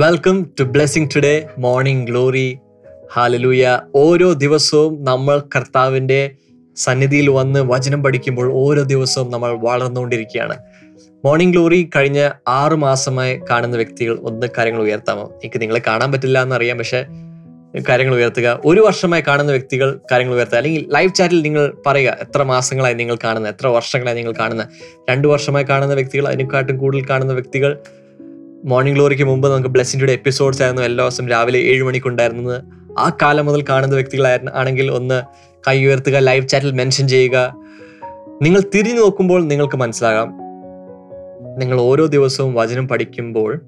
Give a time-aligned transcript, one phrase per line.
[0.00, 2.58] Welcome to blessing today morning glory
[3.14, 6.30] hallelujah ഓരോ ദിവസവും നമ്മൾ കർത്താവിന്റെ
[6.76, 10.56] സന്നിധിയിൽ വന്ന് വചനം പഠിക്കുമ്പോൾ ഓരോ ദിവസവും നമ്മൾ വളർന്നുകൊണ്ടിരിക്കുകയാണ്.
[11.24, 15.22] മോർണിംഗ് ഗ്ലോറി കഴിഞ്ഞ ആറ് മാസമായി കാണുന്ന വ്യക്തികൾ ഒന്ന് കാര്യങ്ങൾ ഉയർത്താമോ?
[15.22, 17.06] എനിക്ക് നിങ്ങളെ കാണാൻ പറ്റില്ല എന്നറിയാം പക്ഷേ
[17.88, 18.60] കാര്യങ്ങൾ ഉയർത്തുക.
[18.64, 20.56] ഒരു വർഷമായി കാണുന്ന വ്യക്തികൾ കാര്യങ്ങൾ ഉയർത്തുക.
[20.56, 24.68] അല്ലെങ്കിൽ ലൈവ് ചാറ്റിൽ നിങ്ങൾ പറയുക എത്ര മാസങ്ങളായി നിങ്ങൾ കാണുന്നത് എത്ര വർഷങ്ങളായി നിങ്ങൾ കാണുന്നത്.
[25.10, 27.78] രണ്ട് വർഷമായി കാണുന്ന വ്യക്തികൾ അതിനെക്കാട്ടും കൂടുതൽ കാണുന്ന വ്യക്തികൾ
[28.64, 30.82] മോർണിംഗ് ഗ്ലോറിക്ക് മുമ്പ് നമുക്ക് ബ്ലെസ്സിന്റെ എപ്പിസോഡ്സ് ആയിരുന്നു.
[30.82, 32.62] എല്ലാ ദിവസം രാവിലെ ഏഴ് മണിക്കുണ്ടായിരുന്നത്.
[32.98, 35.22] ആ കാലം മുതൽ കാണുന്ന വ്യക്തികളായിരുന്നു ആണെങ്കിൽ ഒന്ന്
[35.68, 37.54] കൈ ഉയർത്തുക ലൈവ് ചാറ്റിൽ മെൻഷൻ ചെയ്യുക.
[38.42, 40.34] നിങ്ങൾ തിരിഞ്ഞു നോക്കുമ്പോൾ നിങ്ങൾക്ക് മനസ്സിലാകാം.
[41.58, 43.60] നിങ്ങൾ ഓരോ ദിവസവും വചനം പഠിക്കുമ്പോൾ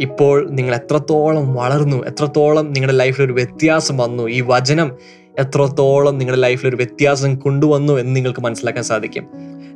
[0.00, 4.96] ഇപ്പോൾ നിങ്ങൾ എത്രത്തോളം വളർന്നു എത്രത്തോളം നിങ്ങളുടെ ലൈഫിൽ ഒരു വ്യത്യാസം വന്നു ഈ വചനം
[5.38, 9.26] എത്രത്തോളം നിങ്ങളുടെ ലൈഫിൽ ഒരു വ്യത്യാസം കൊണ്ടുവന്നു എന്ന് നിങ്ങൾക്ക് മനസ്സിലാക്കാൻ സാധിക്കും.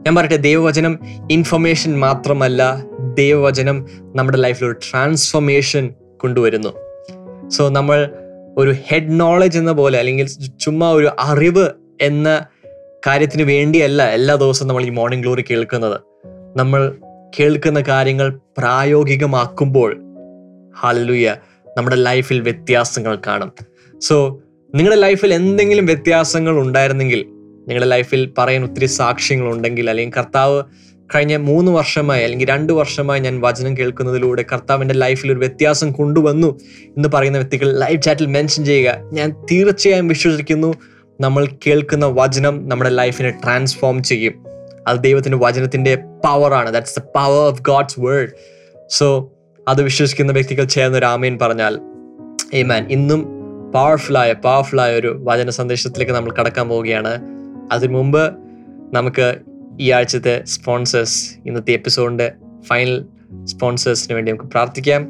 [0.07, 0.99] ഞാൻ പറയട്ടെ ദൈവവചനം
[1.31, 6.69] ഇൻഫർമേഷൻ മാത്രമല്ല ദൈവവചനം നമ്മുടെ ലൈഫിൽ ഒരു ട്രാൻസ്ഫോർമേഷൻ കൊണ്ടുവരുന്നു.
[7.49, 8.11] സോ നമ്മൾ
[8.59, 10.27] ഒരു ഹെഡ് നോളജ് എന്ന പോലെ അല്ലെങ്കിൽ
[10.61, 11.71] ചുമ്മാ ഒരു അറിവ്
[12.01, 12.47] എന്ന
[13.07, 16.01] കാര്യത്തിന് വേണ്ടിയല്ല എല്ലാ ദിവസവും നമ്മൾ ഈ മോർണിംഗ് ഗ്ലോറി കേൾക്കുന്നത്.
[16.57, 16.97] നമ്മൾ
[17.41, 19.97] കേൾക്കുന്ന കാര്യങ്ങൾ പ്രായോഗികമാക്കുമ്പോൾ
[20.83, 21.37] ഹാലലുയ
[21.79, 23.53] നമ്മുടെ ലൈഫിൽ വ്യത്യാസങ്ങൾ കാണും.
[24.01, 24.41] സോ
[24.75, 27.25] നിങ്ങളുടെ ലൈഫിൽ എന്തെങ്കിലും വ്യത്യാസങ്ങൾ ഉണ്ടായിരുന്നെങ്കിൽ
[27.59, 30.63] നിങ്ങളുടെ ലൈഫിൽ പറയാൻ ഒത്തിരി സാക്ഷ്യങ്ങൾ ഉണ്ടെങ്കിൽ അല്ലെങ്കിൽ കർത്താവ്
[31.15, 36.59] കഴിഞ്ഞ മൂന്ന് വർഷമായി അല്ലെങ്കിൽ രണ്ട് വർഷമായി ഞാൻ വചനം കേൾക്കുന്നതിലൂടെ കർത്താവിന്റെ ലൈഫിൽ ഒരു വ്യത്യാസം കൊണ്ടുവന്നു
[36.97, 38.97] എന്ന് പറയുന്ന വ്യക്തികൾ ലൈവ് ചാറ്റിൽ മെൻഷൻ ചെയ്യുക.
[39.13, 40.75] ഞാൻ തീർച്ചയായും വിശ്വസിക്കുന്നു
[41.21, 44.35] നമ്മൾ കേൾക്കുന്ന വചനം നമ്മുടെ ലൈഫിനെ ട്രാൻസ്ഫോം ചെയ്യും.
[44.89, 48.31] അത് ദൈവത്തിന്റെ വചനത്തിന്റെ പവറാണ് that's the power of God's word
[48.89, 49.33] so
[49.69, 51.81] അത് വിശ്വസിക്കുന്ന വ്യക്തികൾ ചേർന്ന് രാമയൻ പറഞ്ഞാൽ
[52.55, 53.27] ഏ മാൻ ഇന്നും
[53.73, 57.13] പവർഫുള്ളായ പവർഫുള്ളായ ഒരു വചന സന്ദേശത്തിലേക്ക് നമ്മൾ കടക്കാൻ പോവുകയാണ്.
[57.73, 58.33] അതിനു മുമ്പ്
[58.93, 59.35] നമുക്ക്
[59.81, 62.33] ഈ ആഴ്ചത്തെ സ്പോൺസേഴ്സ് ഇന്നത്തെ എപ്പിസോഡിന്റെ
[62.67, 63.07] ഫൈനൽ
[63.45, 65.09] സ്പോൺസേഴ്സിന് വേണ്ടി നമുക്ക് പ്രാർത്ഥിക്കാം.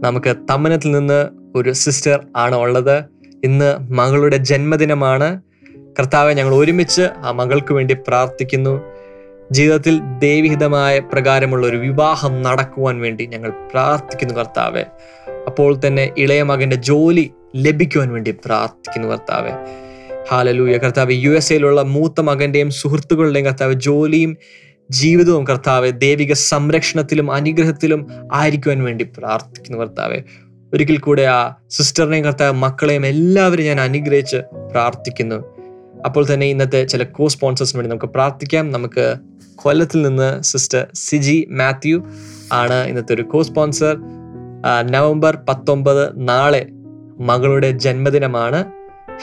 [0.00, 3.04] നമുക്ക് തമ്മനത്തിൽ നിന്ന് ഒരു സിസ്റ്റർ ആണ് ഉള്ളത്.
[3.44, 5.42] ഇന്ന് മകളുടെ ജന്മദിനമാണ്.
[5.98, 8.80] കർത്താവെ ഞങ്ങൾ ഒരുമിച്ച് ആ മകൾക്ക് വേണ്ടി പ്രാർത്ഥിക്കുന്നു.
[9.52, 14.84] ജീവിതത്തിൽ ദൈവഹിതമായ പ്രകാരമുള്ള ഒരു വിവാഹം നടക്കുവാൻ വേണ്ടി ഞങ്ങൾ പ്രാർത്ഥിക്കുന്നു കർത്താവെ.
[15.46, 19.50] അപ്പോൾ തന്നെ ഇളയ മകന്റെ ജോലി ലഭിക്കുവാൻ വേണ്ടി പ്രാർത്ഥിക്കുന്നു കർത്താവെ.
[20.32, 20.76] ഹാലലൂയ.
[20.76, 24.36] കർത്താവ് യു എസ് എയിലുള്ള മൂത്ത മകന്റെയും സുഹൃത്തുക്കളുടെയും കർത്താവ് ജോലിയും
[24.90, 30.22] ജീവിതവും കർത്താവ് ദൈവിക സംരക്ഷണത്തിലും അനുഗ്രഹത്തിലും ആയിരിക്കുവാൻ വേണ്ടി പ്രാർത്ഥിക്കുന്നു കർത്താവെ.
[30.74, 34.36] ഒരിക്കൽ കൂടെ ആ സിസ്റ്ററിനെയും കർത്താവ് മക്കളെയും എല്ലാവരും ഞാൻ അനുഗ്രഹിച്ച്
[34.70, 35.38] പ്രാർത്ഥിക്കുന്നു.
[36.06, 38.70] അപ്പോൾ തന്നെ ഇന്നത്തെ ചില കോ സ്പോൺസേഴ്സിന് വേണ്ടി നമുക്ക് പ്രാർത്ഥിക്കാം.
[38.70, 39.14] നമുക്ക്
[39.56, 42.06] കൊല്ലത്തിൽ നിന്ന് സിസ്റ്റർ സിജി മാത്യു
[42.52, 43.96] ആണ് ഇന്നത്തെ ഒരു കോ സ്പോൺസർ
[44.90, 46.66] നവംബർ പത്തൊമ്പത് നാളെ
[47.20, 48.64] മകളുടെ ജന്മദിനമാണ്.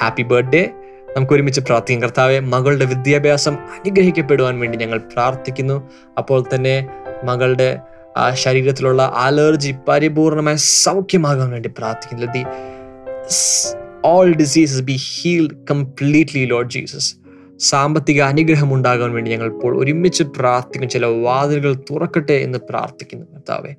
[0.01, 0.69] Happy birthday.
[1.17, 2.01] നമുക്ക് ഒരുമിച്ച് പ്രാർത്ഥിക്കാം.
[2.01, 5.89] കർത്താവെ മകളുടെ വിദ്യാഭ്യാസം അനുഗ്രഹിക്കപ്പെടുവാൻ വേണ്ടി ഞങ്ങൾ പ്രാർത്ഥിക്കുന്നു.
[6.17, 6.87] അപ്പോൾ തന്നെ
[7.23, 7.79] മകളുടെ
[8.17, 12.25] ആ ശരീരത്തിലുള്ള അലർജി പരിപൂർണമായി സൗഖ്യമാകാൻ വേണ്ടി പ്രാർത്ഥിക്കുന്നു.
[12.33, 12.43] The
[14.05, 17.15] all diseases be healed completely Lord Jesus
[17.59, 20.89] സാമ്പത്തിക അനുഗ്രഹം ഉണ്ടാകാൻ വേണ്ടി ഞങ്ങൾ ഇപ്പോൾ ഒരുമിച്ച് പ്രാർത്ഥിക്കും.
[20.89, 23.71] ചില വാതിലുകൾ തുറക്കട്ടെ എന്ന് പ്രാർത്ഥിക്കുന്നു കർത്താവെ.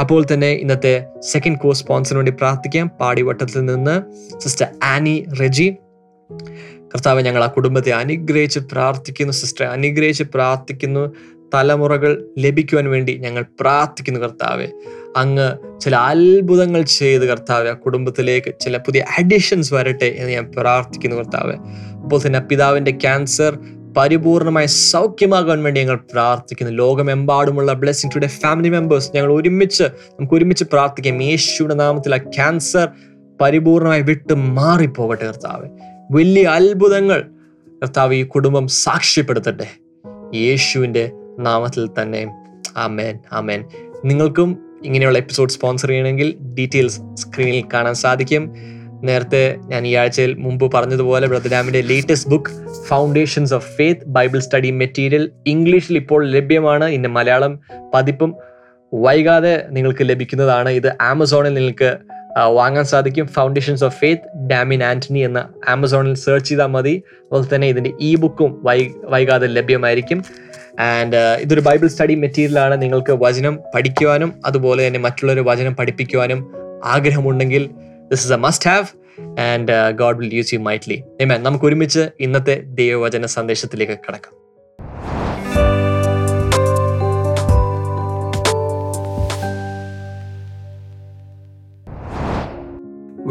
[0.00, 2.86] അപ്പോൾ തന്നെ ഇന്നത്തെ സെക്കൻഡ് കോഴ്സ് സ്പോൺസറിന് വേണ്ടി പ്രാർത്ഥിക്കാം.
[3.00, 3.96] പാടിവട്ടത്തിൽ നിന്ന്
[4.38, 5.68] സിസ്റ്റർ ആനി റെജി
[6.80, 9.66] കർത്താവ് ഞങ്ങൾ ആ കുടുംബത്തെ അനുഗ്രഹിച്ച് പ്രാർത്ഥിക്കുന്നു സിസ്റ്ററെ.
[9.66, 11.14] അനുഗ്രഹിച്ച് പ്രാർത്ഥിക്കുന്നു.
[11.54, 14.66] തലമുറകൾ ലഭിക്കുവാൻ വേണ്ടി ഞങ്ങൾ പ്രാർത്ഥിക്കുന്നു കർത്താവെ.
[15.16, 21.54] അങ്ങ് ചില അത്ഭുതങ്ങൾ ചെയ്ത് കർത്താവെ ആ കുടുംബത്തിലേക്ക് ചില പുതിയ അഡിഷൻസ് വരട്ടെ എന്ന് ഞാൻ പ്രാർത്ഥിക്കുന്നു കർത്താവെ.
[21.92, 23.58] അപ്പോൾ തന്നെ പിതാവിന്റെ ക്യാൻസർ
[23.96, 26.72] പരിപൂർണമായി സൗഖ്യമാകാൻ വേണ്ടി ഞങ്ങൾ പ്രാർത്ഥിക്കുന്നു.
[26.72, 31.22] ലോകമെമ്പാടുമുള്ള ബ്ലെസ്സിംഗ് ടുഡേ ഫാമിലി മെമ്പേഴ്സ് ഞങ്ങൾ ഒരുമിച്ച് നമുക്ക് ഒരുമിച്ച് പ്രാർത്ഥിക്കാം.
[31.22, 32.88] യേശുവിന്റെ നാമത്തിൽ ആ ക്യാൻസർ
[33.40, 35.93] പരിപൂർണമായി വിട്ട് മാറിപ്പോകട്ടെ കർത്താവ്.
[36.10, 37.22] വലിയ അത്ഭുതങ്ങൾ
[37.82, 39.66] കർത്താവ് ഈ കുടുംബം സാക്ഷ്യപ്പെടുത്തട്ടെ.
[40.34, 42.44] യേശുവിന്റെ നാമത്തിൽ തന്നെ.
[42.76, 43.64] ആമേൻ ആമേൻ.
[44.04, 48.52] നിങ്ങൾക്കും ഇങ്ങനെയുള്ള എപ്പിസോഡ് സ്പോൺസർ ചെയ്യണമെങ്കിൽ ഡീറ്റെയിൽസ് സ്ക്രീനിൽ കാണാൻ സാധിക്കും.
[49.02, 55.30] നേരത്തെ ഞാൻ ഈ ആഴ്ചയിൽ മുമ്പ് പറഞ്ഞതുപോലെ ബ്രദരാമിന്റെ latest book foundations of faith Bible study material
[55.46, 56.84] ഇംഗ്ലീഷിൽ ഇപ്പോൾ ലഭ്യമാണ്.
[56.84, 57.60] ഇന്ന് മലയാളം
[57.94, 58.34] പതിപ്പും
[58.94, 60.68] വൈകാതെ നിങ്ങൾക്ക് ലഭിക്കുന്നതാണ്.
[60.68, 61.98] ഇത് ആമസോണിൽ നിങ്ങൾക്ക്
[62.38, 63.26] വാങ്ങാൻ സാധിക്കും.
[63.26, 67.02] Foundations of faith Damin Antony എന്ന ആമസോണിൽ സെർച്ച് ചെയ്താൽ മതി.
[67.22, 70.24] അതുപോലെ തന്നെ ഇതിന്റെ ഇ ബുക്കും വൈ വൈകാതെ ലഭ്യമായിരിക്കും.
[70.80, 76.54] ആൻഡ് ഇതൊരു ബൈബിൾ സ്റ്റഡി മെറ്റീരിയലാണ് നിങ്ങൾക്ക് വചനം പഠിക്കുവാനും അതുപോലെ തന്നെ മറ്റുള്ളവർ വചനം പഠിപ്പിക്കുവാനും
[76.84, 77.70] ആഗ്രഹമുണ്ടെങ്കിൽ
[78.10, 78.84] this is a must have
[79.40, 84.43] and God will use you mightily നമുക്ക് ഒരുമിച്ച് ഇന്നത്തെ ദൈവവചന സന്ദേശത്തിലേക്ക് കടക്കാം.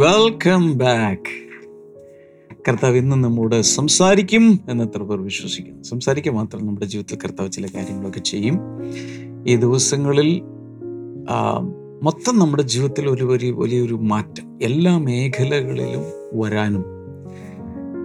[0.04, 1.32] വെൽക്കം ബാക്ക്
[2.68, 5.84] കർത്താവ് ഇന്ന് നമ്മോട് സംസാരിക്കും എന്ന് എത്ര പേർ വിശ്വസിക്കുന്നു.
[5.84, 8.58] സംസാരിക്കുക മാത്രം നമ്മുടെ ജീവിതത്തിൽ കർത്താവ് ചില കാര്യങ്ങളൊക്കെ ചെയ്യും.
[9.48, 10.42] ഈ ദിവസങ്ങളിൽ
[12.04, 14.60] മൊത്തം നമ്മുടെ ജീവിതത്തിൽ ഒരു വലിയ വലിയൊരു മാറ്റം.
[14.64, 16.04] എല്ലാ മേഖലകളിലും
[16.40, 16.86] വരാനും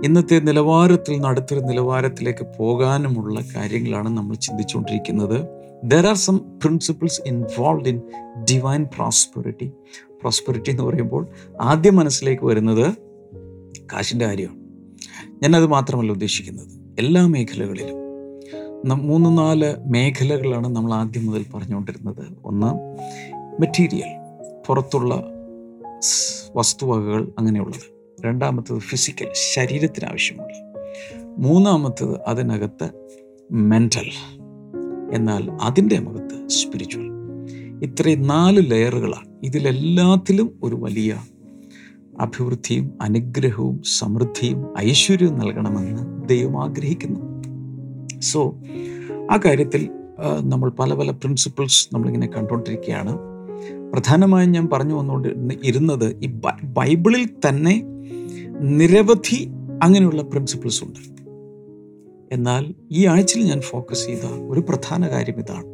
[0.05, 5.39] ഇന്നത്തെ നിലവാരത്തിൽ നിന്ന് അടുത്തൊരു നിലവാരത്തിലേക്ക് പോകാനുമുള്ള കാര്യങ്ങളാണ് നമ്മൾ ചിന്തിച്ചുകൊണ്ടിരിക്കുന്നത്.
[5.85, 8.01] There are some principles involve in
[8.51, 9.73] divine prosperity
[10.21, 11.27] prosperity എന്ന് പറയുമ്പോൾ
[11.61, 12.95] ആദ്യം മനസ്സിലേക്ക് വരുന്നത്
[13.93, 14.59] കാശിന്റെ കാര്യമാണ്.
[15.43, 16.67] ഞാനത് മാത്രമല്ല ഉദ്ദേശിക്കുന്നത്.
[16.99, 18.09] എല്ലാ മേഖലകളിലും.
[19.07, 22.39] മൂന്ന് നാല് മേഖലകളാണ് നമ്മൾ ആദ്യം മുതൽ പറഞ്ഞുകൊണ്ടിരുന്നത്.
[22.45, 22.75] ഒന്ന്
[23.61, 24.17] മെറ്റീരിയൽ
[24.67, 25.25] പുറത്തുള്ള
[26.57, 27.99] വസ്തുവകകൾ അങ്ങനെയുള്ളത്.
[28.27, 30.75] രണ്ടാമത്തത് ഫിസിക്കൽ ശരീരത്തിന് ആവശ്യമുള്ള
[31.39, 32.91] മൂന്നാമത്തത് അതിനകത്ത്
[33.53, 34.38] മെന്റൽ
[35.13, 37.09] എന്നാൽ അതിന്റെ മുഖത്ത് സ്പിരിച്വൽ
[37.83, 39.29] ഇത്രയും നാല് ലെയറുകളാണ്.
[39.43, 41.17] ഇതിലെല്ലാത്തിലും ഒരു വലിയ
[42.21, 47.21] അഭിവൃദ്ധിയും അനുഗ്രഹവും സമൃദ്ധിയും ഐശ്വര്യവും നൽകണമെന്ന് ദൈവം ആഗ്രഹിക്കുന്നു.
[48.21, 48.61] സോ
[49.31, 49.89] ആ കാര്യത്തിൽ
[50.41, 53.19] നമ്മൾ പല പല പ്രിൻസിപ്പിൾസ് നമ്മളിങ്ങനെ കണ്ടുകൊണ്ടിരിക്കുകയാണ്.
[53.93, 55.29] പ്രധാനമായും ഞാൻ പറഞ്ഞു വന്നുകൊണ്ട്
[55.65, 56.27] ഇരുന്നത് ഈ
[56.65, 57.83] ബൈബിളിൽ തന്നെ
[58.61, 59.49] നിരവധി
[59.83, 61.18] അങ്ങനെയുള്ള പ്രിൻസിപ്പിൾസ് ഉണ്ട്.
[62.33, 65.65] എന്നാൽ ഈ ആഴ്ചയിൽ ഞാൻ ഫോക്കസ് ചെയ്ത ഒരു പ്രധാന കാര്യം ഇതാണ്.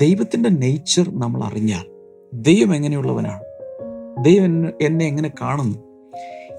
[0.00, 1.84] ദൈവത്തിന്റെ നേച്ചർ നമ്മൾ അറിഞ്ഞാൽ
[2.34, 3.40] ദൈവം എങ്ങനെയുള്ളവനാണ്?
[4.24, 4.44] ദൈവം
[4.82, 5.78] എന്നെ- എങ്ങനെ കാണുന്നു?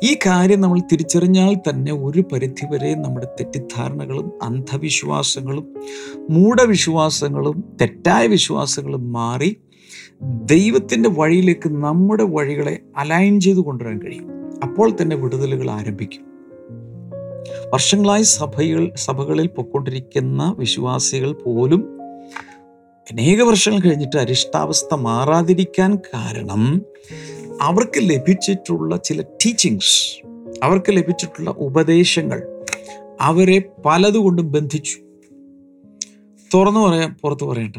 [0.03, 5.75] ഈ കാര്യം നമ്മൾ തിരിച്ചറിഞ്ഞാൽ തന്നെ ഒരു പരിധിവരെ നമ്മുടെ തെറ്റിദ്ധാരണകളും അന്ധവിശ്വാസങ്ങളും
[6.29, 9.57] മൂഢവിശ്വാസങ്ങളും തെറ്റായ വിശ്വാസങ്ങളും മാറി
[10.21, 14.27] ദൈവത്തിന്റെ വഴിയിലേക്ക് നമ്മുടെ വഴികളെ അലൈൻ ചെയ്ത് കൊണ്ടുവരാൻ കഴിയും.
[14.63, 16.35] അപ്പോൾ തന്നെ വിടുതലുകൾ ആരംഭിക്കും.
[17.50, 22.01] വർഷങ്ങളായി സഭയിൽ സഭകളിൽ പൊക്കൊണ്ടിരിക്കുന്ന വിശ്വാസികൾ പോലും
[23.12, 26.81] അനേക വർഷങ്ങൾ കഴിഞ്ഞിട്ട് അരിഷ്ടാവസ്ഥ മാറാതിരിക്കാൻ കാരണം
[27.62, 30.27] അവർക്ക് ലഭിച്ചിട്ടുള്ള ചില ടീച്ചിങ്സ്
[30.63, 32.65] അവർക്ക് ലഭിച്ചിട്ടുള്ള ഉപദേശങ്ങൾ
[33.21, 34.98] അവരെ പലതുകൊണ്ടും ബന്ധിച്ചു.
[36.53, 37.75] തുറന്നു പറയാൻ പുറത്തു പറയണ്ട.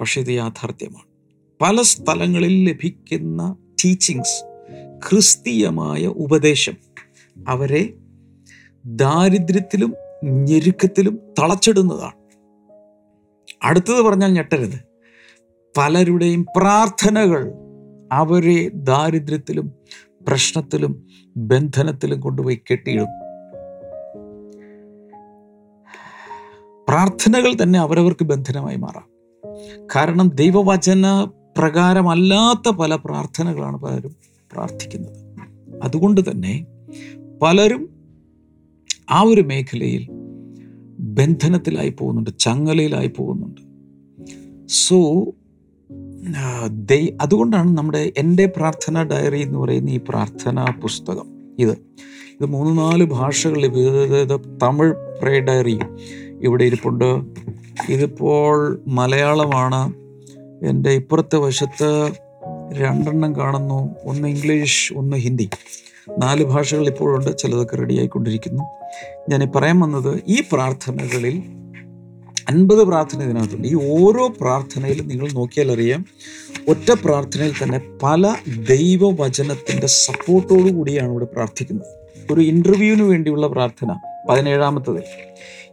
[0.00, 1.14] പക്ഷെ ഇത് യാഥാർത്ഥ്യമാണ്.
[1.62, 4.44] പല സ്ഥലങ്ങളിൽ ലഭിക്കുന്ന ടീച്ചിങ്സ്
[5.10, 6.74] ക്രിസ്തീയമായ ഉപദേശം
[7.48, 7.94] അവരെ
[8.86, 9.94] ദാരിദ്ര്യത്തിലും
[10.24, 12.24] ഞെരുക്കത്തിലും തളച്ചിടുന്നതാണ്.
[13.62, 14.80] അടുത്തത് പറഞ്ഞാൽ ഞെട്ടരുത്.
[15.78, 17.52] പലരുടെയും പ്രാർത്ഥനകൾ
[18.12, 19.72] അവരെ ദാരിദ്ര്യത്തിലും
[20.28, 23.06] പ്രശ്നത്തിലും ബന്ധനത്തിലും കൊണ്ടുപോയി കെട്ടിയിടും.
[26.88, 29.08] പ്രാർത്ഥനകൾ തന്നെ അവരവർക്ക് ബന്ധനമായി മാറാം.
[29.96, 31.28] കാരണം ദൈവവചന
[31.58, 34.16] പ്രകാരമല്ലാത്ത പല പ്രാർത്ഥനകളാണ് പലരും
[34.52, 35.16] പ്രാർത്ഥിക്കുന്നത്.
[35.82, 36.66] അതുകൊണ്ട് തന്നെ
[37.42, 37.93] പലരും
[39.14, 40.08] ആ ഒരു മേഖലയിൽ
[40.98, 43.60] ബന്ധനത്തിലായി പോകുന്നുണ്ട് ചങ്ങലയിലായി പോകുന്നുണ്ട്.
[44.68, 45.24] സോ
[46.68, 51.26] ദൈ അതുകൊണ്ടാണ് നമ്മുടെ എന്റെ പ്രാർത്ഥന ഡയറി എന്ന് പറയുന്ന ഈ പ്രാർത്ഥനാ പുസ്തകം
[51.58, 51.70] ഇത്.
[52.40, 54.32] ഇത് മൂന്ന് നാല് ഭാഷകളിൽ വിവിധ
[54.62, 55.78] തമിഴ് പ്രേ ഡയറി
[56.42, 57.22] ഇവിടെ ഇരിപ്പുണ്ട്.
[57.88, 59.94] ഇതിപ്പോൾ മലയാളമാണ്.
[60.64, 62.12] എന്റെ ഇപ്പുറത്തെ വശത്ത്
[62.74, 63.94] രണ്ടെണ്ണം കാണുന്നു.
[64.04, 65.50] ഒന്ന് ഇംഗ്ലീഷ് ഒന്ന് ഹിന്ദി.
[66.18, 68.83] നാല് ഭാഷകൾ ഇപ്പോഴുണ്ട് ചിലതൊക്കെ റെഡിയായിക്കൊണ്ടിരിക്കുന്നു
[69.28, 71.42] ഞാൻ പറയാൻ വന്നത് ഈ പ്രാർത്ഥനകളിൽ
[72.48, 73.68] അൻപത് പ്രാർത്ഥന ഇതിനകത്തുണ്ട്.
[73.68, 76.04] ഈ ഓരോ പ്രാർത്ഥനയിലും നിങ്ങൾ നോക്കിയാൽ അറിയാം
[76.68, 78.34] ഒറ്റ പ്രാർത്ഥനയിൽ തന്നെ പല
[78.70, 81.86] ദൈവവചനത്തിന്റെ സപ്പോർട്ടോടു കൂടിയാണ് ഇവിടെ പ്രാർത്ഥിക്കുന്നത്.
[82.32, 83.98] ഒരു ഇന്റർവ്യൂവിന് വേണ്ടിയുള്ള പ്രാർത്ഥന
[84.30, 85.02] പതിനേഴാമത്തത്.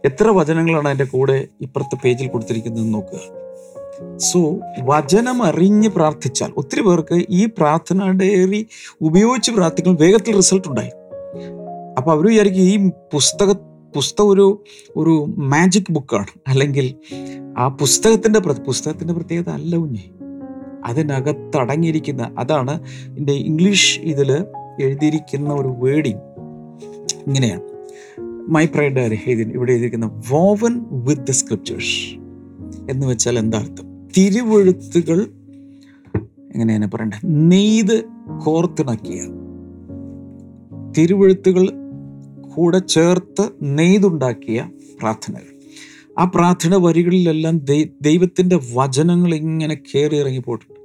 [0.04, 3.42] എത്ര വചനങ്ങളാണ് അതിന്റെ കൂടെ ഇപ്പുറത്തെ പേജിൽ കൊടുത്തിരിക്കുന്നത് നോക്കുക.
[4.16, 8.66] സോ വചനം അറിഞ്ഞ് പ്രാർത്ഥിച്ചാൽ ഒത്തിരി പേർക്ക് ഈ പ്രാർത്ഥന ഡയറി
[9.00, 10.90] ഉപയോഗിച്ച് പ്രാർത്ഥിക്കുമ്പോൾ വേഗത്തിൽ റിസൾട്ട് ഉണ്ടായി.
[11.98, 13.52] അപ്പൊ അവർ വിചാരിക്കും ഈ പുസ്തക
[13.94, 14.64] പുസ്തകം ഒരു
[14.96, 16.94] ഒരു മാജിക് ബുക്കാണ് അല്ലെങ്കിൽ
[17.58, 20.04] ആ പുസ്തകത്തിന്റെ പുസ്തകത്തിന്റെ പ്രത്യേകത അല്ല കുഞ്ഞേ.
[20.84, 22.82] അതിനകത്തടങ്ങിയിരിക്കുന്ന അതാണ്
[23.18, 24.32] എന്റെ ഇംഗ്ലീഷ് ഇതിൽ
[24.80, 26.18] എഴുതിയിരിക്കുന്ന ഒരു വേർഡിങ്
[27.26, 27.60] ഇങ്ങനെയാണ്.
[28.48, 28.98] മൈ പ്രൈഡ്
[29.38, 32.14] ഇവിടെ എഴുതിയിരിക്കുന്ന വോവൻ വിത്ത് ദ സ്ക്രിപ്റ്റേഴ്സ്
[32.90, 34.08] എന്ന് വെച്ചാൽ എന്താ അർത്ഥം?
[34.16, 35.20] തിരുവഴുത്തുകൾ
[36.54, 37.18] എങ്ങനെയാണ് പറയണ്ടത്?
[37.24, 38.04] നെയ്ത്
[38.44, 39.20] കോർത്തിണക്കിയ.
[40.98, 41.81] തിരുവഴുത്തുകൾ
[42.54, 45.52] കൂടെ ചേർത്ത് നെയ്തുണ്ടാക്കിയ പ്രാർത്ഥനകൾ.
[46.18, 47.58] ആ പ്രാർത്ഥന വരികളിലെല്ലാം
[48.02, 50.80] ദൈവത്തിന്റെ വചനങ്ങൾ ഇങ്ങനെ കയറി ഇറങ്ങി പോയിട്ടുണ്ട്.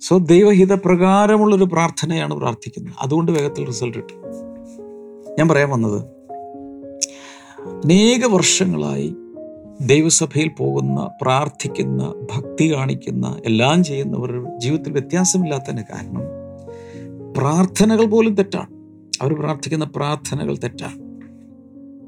[0.00, 2.94] സോ ദൈവഹിത പ്രകാരമുള്ളൊരു പ്രാർത്ഥനയാണ് പ്രാർത്ഥിക്കുന്നത്.
[3.00, 4.22] അതുകൊണ്ട് വേഗത്തിൽ റിസൾട്ട് കിട്ടും.
[5.38, 6.00] ഞാൻ പറയാൻ വന്നത്
[7.84, 9.14] അനേക വർഷങ്ങളായി
[9.80, 16.22] ദൈവസഭയിൽ പോകുന്ന പ്രാർത്ഥിക്കുന്ന ഭക്തി കാണിക്കുന്ന എല്ലാം ചെയ്യുന്നവരുടെ ജീവിതത്തിൽ വ്യത്യാസമില്ലാത്തതിന് കാരണം
[17.36, 18.75] പ്രാർത്ഥനകൾ പോലും തെറ്റാണ്.
[19.22, 21.06] അവർ പ്രാർത്ഥിക്കുന്ന പ്രാർത്ഥനകൾ തെറ്റാണ്.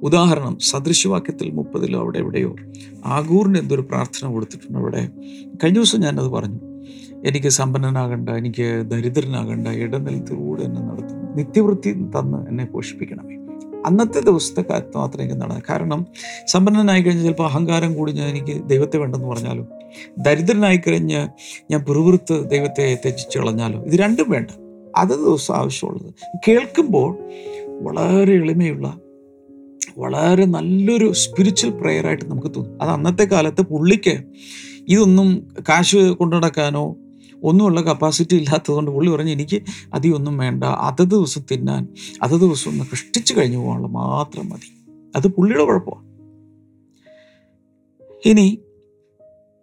[0.03, 2.57] ഉദാഹരണം സദൃശവാക്യത്തിൽ മുപ്പതിലോ അവിടെ എവിടെയോ
[3.07, 5.09] ആഗൂറിന് എന്തൊരു പ്രാർത്ഥന കൊടുത്തിട്ടുണ്ട് അവിടെ.
[5.65, 6.61] കഴിഞ്ഞ ദിവസം ഞാനത് പറഞ്ഞു.
[7.27, 13.37] എനിക്ക് സമ്പന്നനാകണ്ട എനിക്ക് ദരിദ്രനാകണ്ട ഇടനിലത്തിലൂടെ എന്നെ നടത്തും നിത്യവൃത്തി തന്ന് എന്നെ പോഷിപ്പിക്കണമേ.
[13.87, 15.62] അന്നത്തെ ദിവസത്തെ കാലത്ത് മാത്രമേ എനിക്ക് നടന്നത്.
[15.71, 16.07] കാരണം
[16.47, 19.69] സമ്പന്നനായി കഴിഞ്ഞ് ചിലപ്പോൾ അഹങ്കാരം കൂടി ഞാൻ എനിക്ക് ദൈവത്തെ വേണ്ടെന്ന് പറഞ്ഞാലും?
[20.19, 21.29] ദരിദ്രനായി കഴിഞ്ഞ്
[21.71, 23.85] ഞാൻ പുറവൃത്ത് ദൈവത്തെ തെറ്റിച്ച് കളഞ്ഞാലോ?
[23.85, 24.50] ഇത് രണ്ടും വേണ്ട.
[24.99, 26.14] അത് ദിവസം ആവശ്യമുള്ളത്.
[26.49, 27.19] കേൾക്കുമ്പോൾ
[27.83, 28.99] വളരെ എളിമയുള്ള
[29.99, 32.83] വളരെ നല്ലൊരു സ്പിരിച്വൽ പ്രെയറായിട്ട് നമുക്ക് തോന്നും.
[32.83, 34.23] അത് അന്നത്തെ കാലത്ത് പുള്ളിക്ക്
[34.88, 36.97] ഇതൊന്നും കാശ് കൊണ്ടു നടക്കാനോ
[37.43, 39.62] ഒന്നുമുള്ള കപ്പാസിറ്റി ഇല്ലാത്തതുകൊണ്ട് പുള്ളി പറഞ്ഞ് എനിക്ക്
[39.95, 40.64] അതിയൊന്നും വേണ്ട.
[40.64, 41.88] അതത് ദിവസം തിന്നാൻ
[42.23, 44.71] അതത് ദിവസം ഒന്ന് കഷ്ടിച്ച് കഴിഞ്ഞു പോകാനുള്ള മാത്രം മതി.
[45.17, 46.09] അത് പുള്ളിയുടെ കുഴപ്പമാണ്.
[48.25, 48.59] ഇനി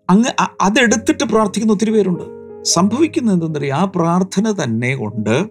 [0.10, 2.35] അങ്ങ് അതെടുത്തിട്ട് പ്രാർത്ഥിക്കുന്ന ഒത്തിരി പേരുണ്ട്.
[2.66, 5.50] സംഭവിക്കുന്നത് ആ പ്രാർത്ഥന തന്നെ കൊണ്ട്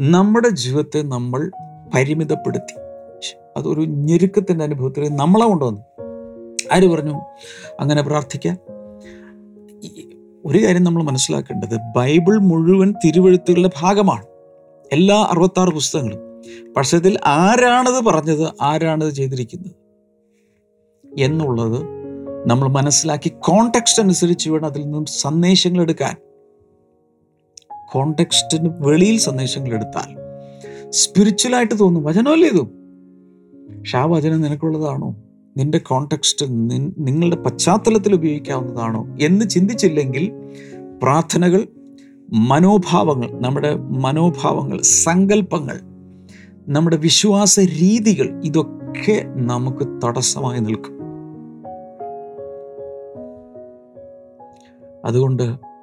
[0.00, 1.50] നമ്മുടെ ജീവിതത്തെ നമ്മൾ
[1.94, 2.78] പരിമിതപ്പെടുത്തി.
[3.56, 5.80] അതൊരു ഞെരുക്കത്തിന്റെ അനുഭവത്തിൽ നമ്മളെ കൊണ്ടുവന്നു.
[6.72, 7.20] ആര് പറഞ്ഞു?
[7.80, 8.56] അങ്ങനെ പ്രാർത്ഥിക്കാൻ
[10.44, 14.24] ഒരു കാര്യം നമ്മൾ മനസ്സിലാക്കേണ്ടത് ബൈബിൾ മുഴുവൻ തിരുവഴുത്തുകളുടെ ഭാഗമാണ്.
[14.92, 16.42] എല്ലാ അറുപത്താറ് പുസ്തകങ്ങളും.
[16.76, 19.72] പക്ഷേ ഇതിൽ ആരാണത് പറഞ്ഞത് ആരാണത് ചെയ്തിരിക്കുന്നത്?
[21.18, 21.82] എന്നുള്ളത്
[22.46, 26.16] നമ്മൾ മനസ്സിലാക്കി കോണ്ടെക്സ്റ്റ് അനുസരിച്ച് വേണം അതിൽ നിന്നും സന്ദേശങ്ങൾ എടുക്കാൻ.
[27.96, 30.16] കോണ്ടെക്സ്റ്റിന് വെളിയിൽ സന്ദേശങ്ങൾ എടുത്താൽ
[30.90, 32.04] സ്പിരിച്വലായിട്ട് തോന്നും.
[32.04, 32.70] വചനമല്ലേ ഇതും?
[33.78, 35.16] പക്ഷെ ആ വചനം നിനക്കുള്ളതാണോ?
[35.56, 36.46] നിന്റെ കോണ്ടെക്സ്റ്റ്
[36.98, 39.16] നിങ്ങളുടെ പശ്ചാത്തലത്തിൽ ഉപയോഗിക്കാവുന്നതാണോ?
[39.20, 40.32] എന്ന് ചിന്തിച്ചില്ലെങ്കിൽ
[41.02, 41.66] പ്രാർത്ഥനകൾ
[42.32, 45.80] മനോഭാവങ്ങൾ നമ്മുടെ മനോഭാവങ്ങൾ സങ്കല്പങ്ങൾ
[46.68, 50.96] നമ്മുടെ വിശ്വാസ രീതികൾ ഇതൊക്കെ നമുക്ക് തടസ്സമായി നിൽക്കും.
[55.04, 55.75] അതുകൊണ്ട്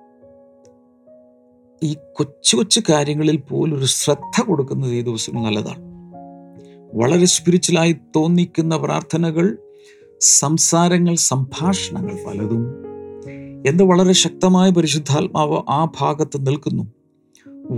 [1.84, 5.82] ഈ കൊച്ചു കൊച്ചു കാര്യങ്ങളിൽ പോലും ഒരു ശ്രദ്ധ കൊടുക്കുന്നത് ഈ ദിവസം നല്ലതാണ്.
[6.94, 9.58] വളരെ സ്പിരിച്വലായി തോന്നിക്കുന്ന പ്രാർത്ഥനകൾ
[10.20, 12.64] സംസാരങ്ങൾ സംഭാഷണങ്ങൾ പലതും
[13.68, 16.84] എന്ത് വളരെ ശക്തമായ പരിശുദ്ധാത്മാവ് ആ ഭാഗത്ത് നിൽക്കുന്നു.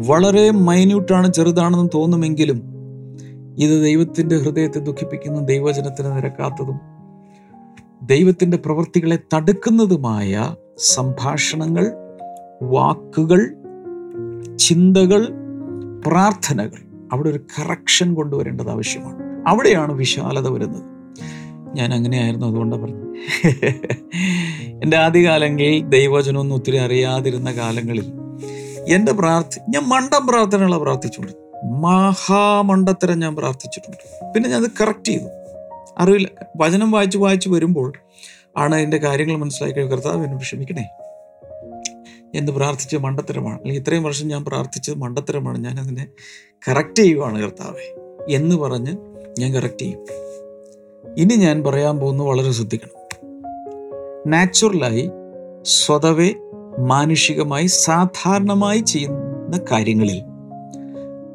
[0.08, 2.60] വളരെ മൈന്യൂട്ടാണ് ചെറുതാണെന്ന് തോന്നുമെങ്കിലും
[3.60, 6.78] ഇത് ദൈവത്തിന്റെ ഹൃദയത്തെ ദുഃഖിപ്പിക്കുന്ന ദൈവജനത്തിന് നിരക്കാത്തതും
[8.04, 11.86] ദൈവത്തിന്റെ പ്രവൃത്തികളെ തടുക്കുന്നതുമായ സംഭാഷണങ്ങൾ
[12.64, 13.42] വാക്കുകൾ
[14.58, 15.30] ചിന്തകൾ
[16.08, 17.08] പ്രാർത്ഥനകൾ.
[17.14, 19.44] അവിടെ ഒരു കറക്ഷൻ കൊണ്ടുവരേണ്ടത് ആവശ്യമാണ്.
[19.48, 20.84] അവിടെയാണ് വിശാലത വരുന്നത്.
[21.78, 23.16] ഞാൻ അങ്ങനെയായിരുന്നു അതുകൊണ്ടാണ് പറഞ്ഞു.
[24.84, 28.14] എന്റെ ആദ്യകാലങ്ങളിൽ ദൈവജനമൊന്നും ഒത്തിരി അറിയാതിരുന്ന കാലങ്ങളിൽ
[28.88, 31.34] എന്റെ പ്രാർത്ഥ ഞാൻ മണ്ടം പ്രാർത്ഥനകളെ പ്രാർത്ഥിച്ചുകൊണ്ട്
[31.66, 34.34] മഹാമണ്ടത്തരം ഞാൻ പ്രാർത്ഥിച്ചിട്ടുണ്ട്.
[34.34, 35.24] പിന്നെ ഞാൻ അത് കറക്റ്റ് ചെയ്തു.
[35.98, 36.28] അറിവില്ല.
[36.58, 37.94] വചനം വായിച്ച് വായിച്ച് വരുമ്പോൾ
[38.58, 40.90] ആണ് എന്റെ കാര്യങ്ങൾ മനസ്സിലാക്കി കർത്താവ് എന്നെ ക്ഷമിക്കണേ.
[42.36, 43.58] എന്ന് പ്രാർത്ഥിച്ച മണ്ടത്തരമാണ്.
[43.58, 45.58] അല്ലെങ്കിൽ ഇത്രയും വർഷം ഞാൻ പ്രാർത്ഥിച്ചത് മണ്ടത്തരമാണ്.
[45.58, 46.08] ഞാൻ അതിനെ
[46.70, 47.96] കറക്റ്റ് ചെയ്യുവാണ് കർത്താവെ
[48.30, 48.98] എന്ന് പറഞ്ഞ്
[49.40, 50.00] ഞാൻ കറക്റ്റ് ചെയ്യും.
[51.18, 53.06] ഇനി ഞാൻ പറയാൻ പോകുന്നത് വളരെ ശ്രദ്ധിക്കണം.
[54.28, 55.10] നാച്ചുറലായി
[55.66, 56.34] സ്വതവേ
[56.80, 60.22] മാനുഷികമായി സാധാരണമായി ചെയ്യുന്ന കാര്യങ്ങളിൽ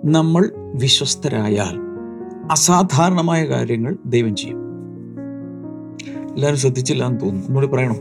[0.04, 1.78] നമ്മൾ വിശ്വസ്തരായാൽ
[2.50, 4.57] അസാധാരണമായ കാര്യങ്ങൾ ദൈവം ചെയ്യും.
[6.35, 7.47] എല്ലാവരും ശ്രദ്ധിച്ചില്ല എന്ന് തോന്നുന്നു.
[7.47, 7.97] നമ്മൾ പറയണം.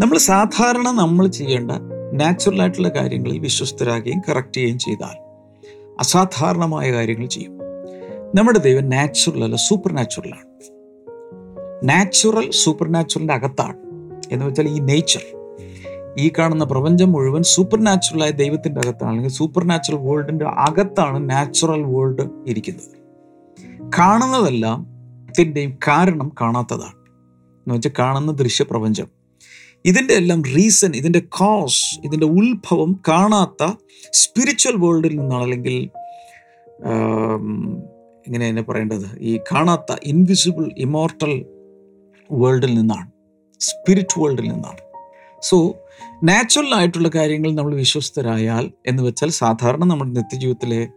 [0.00, 1.70] നമ്മൾ സാധാരണ നമ്മൾ ചെയ്യേണ്ട
[2.12, 5.20] നാച്ചുറൽ ആയിട്ടുള്ള കാര്യങ്ങളിൽ വിശ്വസ്തരാകുകയും കറക്റ്റ് ചെയ്യുകയും ചെയ്താൽ
[6.00, 7.58] അസാധാരണമായ കാര്യങ്ങൾ ചെയ്യും.
[8.34, 10.46] നമ്മുടെ ദൈവം നാച്ചുറൽ അല്ല സൂപ്പർ നാച്ചുറലാണ്
[11.88, 13.76] നാച്ചുറൽ സൂപ്പർ നാച്ചുറലിന്റെ അകത്താണ്.
[14.32, 15.52] എന്ന് വെച്ചാൽ ഈ നേച്ചർ
[16.18, 19.10] ഈ കാണുന്ന പ്രപഞ്ചം മുഴുവൻ സൂപ്പർ നാച്ചുറലായ ദൈവത്തിന്റെ അകത്താണ്.
[19.10, 23.02] അല്ലെങ്കിൽ സൂപ്പർ നാച്ചുറൽ വേൾഡിന്റെ അകത്താണ് നാച്ചുറൽ വേൾഡ് ഇരിക്കുന്നത്.
[23.98, 24.92] കാണുന്നതെല്ലാം
[25.30, 26.94] ത്തിന്റെയും കാരണം കാണാത്തതാണ്.
[26.94, 29.06] എന്ന് വെച്ചാൽ കാണുന്ന ദൃശ്യപ്രപഞ്ചം
[29.84, 33.72] ഇതിന്റെ എല്ലാം റീസൺ ഇതിന്റെ കോസ് ഇതിന്റെ ഉത്ഭവം കാണാത്ത
[34.12, 35.90] സ്പിരിച്വൽ വേൾഡിൽ നിന്നാണ് അല്ലെങ്കിൽ
[38.26, 39.18] ഇങ്ങനെ തന്നെ പറയേണ്ടത്?
[39.20, 41.44] ഈ കാണാത്ത ഇൻവിസിബിൾ ഇമോർട്ടൽ
[42.32, 43.10] വേൾഡിൽ നിന്നാണ്
[43.60, 44.80] സ്പിരിറ്റ് വേൾഡിൽ നിന്നാണ്.
[45.42, 45.78] സോ
[46.22, 50.88] നാച്ചുറൽ ആയിട്ടുള്ള കാര്യങ്ങൾ നമ്മൾ വിശ്വസ്തരായാൽ എന്ന് വെച്ചാൽ സാധാരണ നമ്മുടെ നിത്യജീവിതത്തിലെ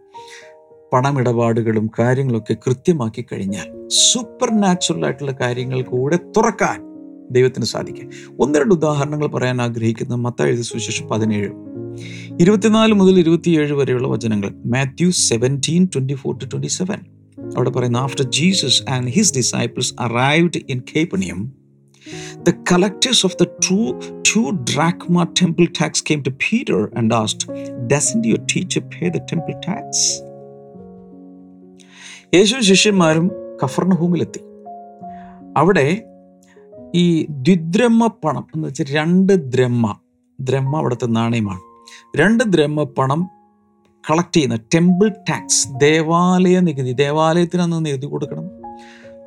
[0.92, 6.85] പണമിടപാടുകളും കാര്യങ്ങളൊക്കെ കൃത്യമാക്കി കഴിഞ്ഞാൽ സൂപ്പർ നാച്ചുറൽ ആയിട്ടുള്ള കാര്യങ്ങൾ കൂടെ തുറക്കാൻ
[7.30, 11.50] ദൈവത്തിന് സാധിക്കും ഒന്ന് രണ്ട് ഉദാഹരണങ്ങൾ പറയാൻ ആഗ്രഹിക്കുന്ന മത്ത എഴുതി സുവിശേഷം പതിനേഴ്.
[12.40, 14.50] ഇരുപത്തിനാല് മുതൽ ഇരുപത്തിയേഴ് വരെയുള്ള വചനങ്ങൾ.
[14.66, 16.98] Matthew seventeen twenty four to twenty seven
[17.56, 21.66] അവിടെ പറയുന്ന after Jesus and his disciples arrived in Capernaum
[22.36, 27.56] The collectors of the two two drachma temple tax came to Peter and asked,
[27.88, 29.86] Doesn't your teacher pay the temple tax?
[32.34, 33.30] യേശു ശിഷ്യന്മാരും
[33.64, 34.40] കഫർണഹൂമിലെത്തി
[35.56, 36.04] അവിടെ
[36.96, 39.96] ഈ ദ്വിദ്രഹ്മ പണം എന്ന് വെച്ചാൽ രണ്ട് ദ്രഹ്മ
[40.40, 41.60] ദ്രഹ്മ അവിടുത്തെ നാണയമാണ്.
[42.16, 43.28] രണ്ട് ദ്രഹ്മ പണം
[44.10, 46.92] കളക്ട് ചെയ്യുന്ന ടെമ്പിൾ ടാക്സ് ദേവാലയ നികുതി.
[46.92, 48.46] ദേവാലയത്തിന് അന്ന് നികുതി കൊടുക്കണം.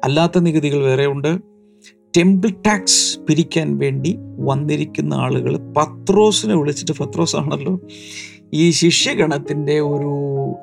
[0.04, 1.40] അല്ലാത്ത നികുതികൾ വേറെ ഉണ്ട്.
[2.18, 7.80] ടെമ്പിൾ ടാക്സ് പിരിക്കാൻ വേണ്ടി വന്നിരിക്കുന്ന ആളുകൾ പത്രോസിനെ വിളിച്ചിട്ട് പത്രോസ് ആണല്ലോ
[8.54, 10.12] ഈ ശിഷ്യഗണത്തിന്റെ ഒരു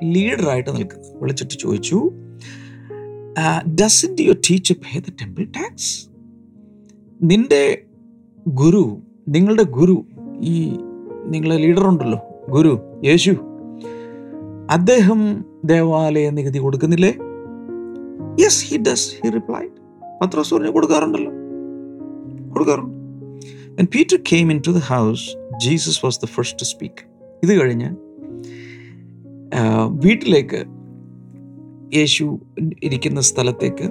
[0.04, 1.16] ലീഡറായിട്ട് നിൽക്കുന്നത്.
[1.16, 2.12] വിളിച്ചിട്ട് ചോദിച്ചു
[3.80, 6.15] does in your teacher pay the temple tax
[7.22, 7.82] നിന്റെ
[8.48, 10.04] ഗുരു നിങ്ങളുടെ ഗുരു
[10.40, 10.76] ഈ
[11.24, 12.18] നിങ്ങളെ ലീഡർ ഉണ്ടല്ലോ
[12.50, 13.30] ഗുരു യേശു
[14.70, 17.16] അദ്ദേഹം ദേവാലയ നികുതി കൊടുക്കുന്നില്ലേ?
[18.44, 19.66] Yes he does he reply
[20.22, 21.32] പത്രോസ് പറഞ്ഞു കൊടുക്കാറുണ്ടല്ലോ.
[22.52, 22.94] കൊടുക്കാറുണ്ട്.
[23.78, 27.04] And Peter came in to the house Jesus was the first to speak
[27.42, 27.90] ഇത് കഴിഞ്ഞ്
[29.88, 30.64] വീട്ടിലേക്ക്
[31.96, 32.38] യേശു
[32.82, 33.90] ഇരിക്കുന്ന സ്ഥലത്തേക്ക്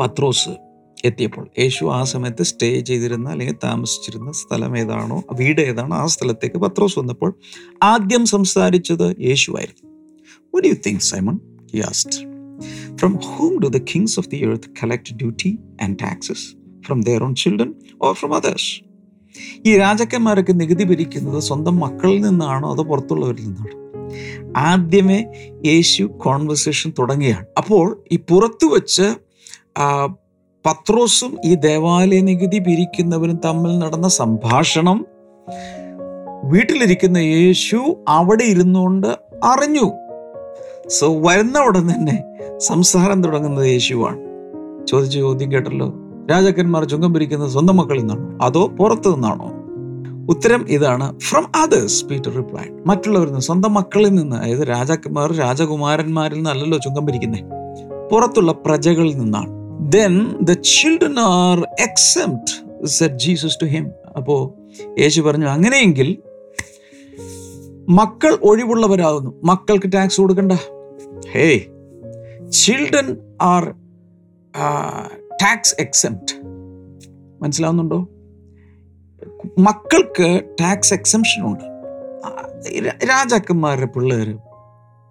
[0.00, 0.48] പത്രോസ്
[1.04, 6.98] എത്തിയപ്പോൾ യേശു ആ സമയത്ത് സ്റ്റേ ചെയ്തിരുന്ന അല്ലെങ്കിൽ താമസിച്ചിരുന്ന സ്ഥലം ഏതാണോ വീട് ഏതാണോ ആ സ്ഥലത്തേക്ക് പത്രോസ്
[6.98, 7.34] വന്നപ്പോൾ
[7.82, 10.68] ആദ്യം സംസാരിച്ചത് യേശുവായിരുന്നു ആയിരുന്നു.
[10.68, 11.38] You think Simon
[12.96, 16.48] from whom whom do kings of the earth earth duty and taxes
[16.86, 18.60] from From own own or from others?
[19.66, 23.88] ഈ രാജാക്കന്മാരൊക്കെ നികുതി പിരിക്കുന്നത് സ്വന്തം മക്കളിൽ നിന്നാണോ അതോ പുറത്തുള്ളവരിൽ നിന്നാണോ?
[24.56, 25.24] ആദ്യമേ
[25.66, 29.14] യേശു കോൺവെർസേഷൻ തുടങ്ങിയാണ് അപ്പോൾ ഈ പുറത്തു വെച്ച്
[30.68, 35.06] പത്രോസും ഈ ദേവാലയ നികുതി പിരിക്കുന്നവരും തമ്മിൽ നടന്ന സംഭാഷണം
[36.44, 39.06] വീട്ടിലിരിക്കുന്ന യേശു അവിടെ ഇരുന്നുകൊണ്ട്
[39.44, 39.92] അറിഞ്ഞു.
[40.88, 42.24] സോ വരുന്ന ഉടൻ തന്നെ
[42.58, 44.18] സംസാരം തുടങ്ങുന്നത് യേശുവാണ്.
[44.86, 45.94] ചോദിച്ച ചോദ്യം കേട്ടല്ലോ.
[46.30, 48.44] രാജാക്കന്മാർ ചുങ്കം പിരിക്കുന്നത് സ്വന്തം മക്കളിൽ നിന്നാണോ?
[48.44, 49.52] അതോ പുറത്തു നിന്നാണോ?
[50.28, 56.78] ഉത്തരം ഇതാണ് ഫ്രം അതേഴ്സ് പീറ്റർ റിപ്ലൈ മറ്റുള്ളവരിൽ നിന്ന് സ്വന്തം മക്കളിൽ നിന്ന് അതായത് രാജാക്കന്മാർ രാജകുമാരന്മാരിൽ നിന്നല്ലല്ലോ
[56.78, 57.44] ചുങ്കം പിരിക്കുന്നത്
[58.12, 59.57] പുറത്തുള്ള പ്രജകളിൽ നിന്നാണ്.
[59.88, 64.54] Then the children are except said Jesus to him അപ്പോ
[64.98, 66.18] യേശു പറഞ്ഞു അങ്ങനെയെങ്കിൽ
[67.88, 69.40] മക്കൾ ഒഴിവുള്ളവരാകുന്നു.
[69.44, 70.52] മക്കൾക്ക് ടാക്സ് കൊടുക്കണ്ട.
[71.32, 71.58] Hey
[72.50, 73.70] children are
[75.42, 76.34] tax except
[77.42, 78.08] മനസ്സിലാവുന്നുണ്ടോ?
[79.58, 81.64] മക്കൾക്ക് ടാക്സ് എക്സംഷൻ ഉണ്ട്.
[83.06, 84.38] രാജാക്കന്മാരുടെ പിള്ളേർ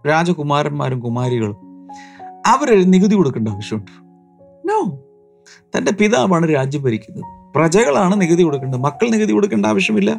[0.08, 1.58] രാജകുമാരന്മാരും കുമാരികളും
[2.46, 4.07] അവരൊരു നികുതി കൊടുക്കേണ്ട ആവശ്യമുണ്ട്.
[4.70, 4.80] നോ
[5.76, 7.26] തന്റെ പിതാവാണ് രാജ്യം ഭരിക്കുന്നത്
[7.56, 10.14] പ്രജകളാണ് നികുതി കൊടുക്കേണ്ടത് മക്കൾ നികുതി കൊടുക്കേണ്ട ആവശ്യമില്ല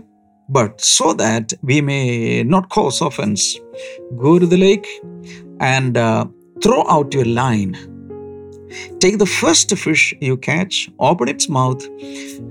[0.49, 1.99] but so that we may
[2.55, 3.47] not cause offence
[4.25, 4.91] go to the lake
[5.75, 6.01] and
[6.67, 7.71] throw out your line
[9.27, 11.83] first fish you catch, open its mouth,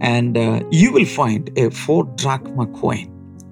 [0.02, 3.06] and uh, you will find a four drachma coin.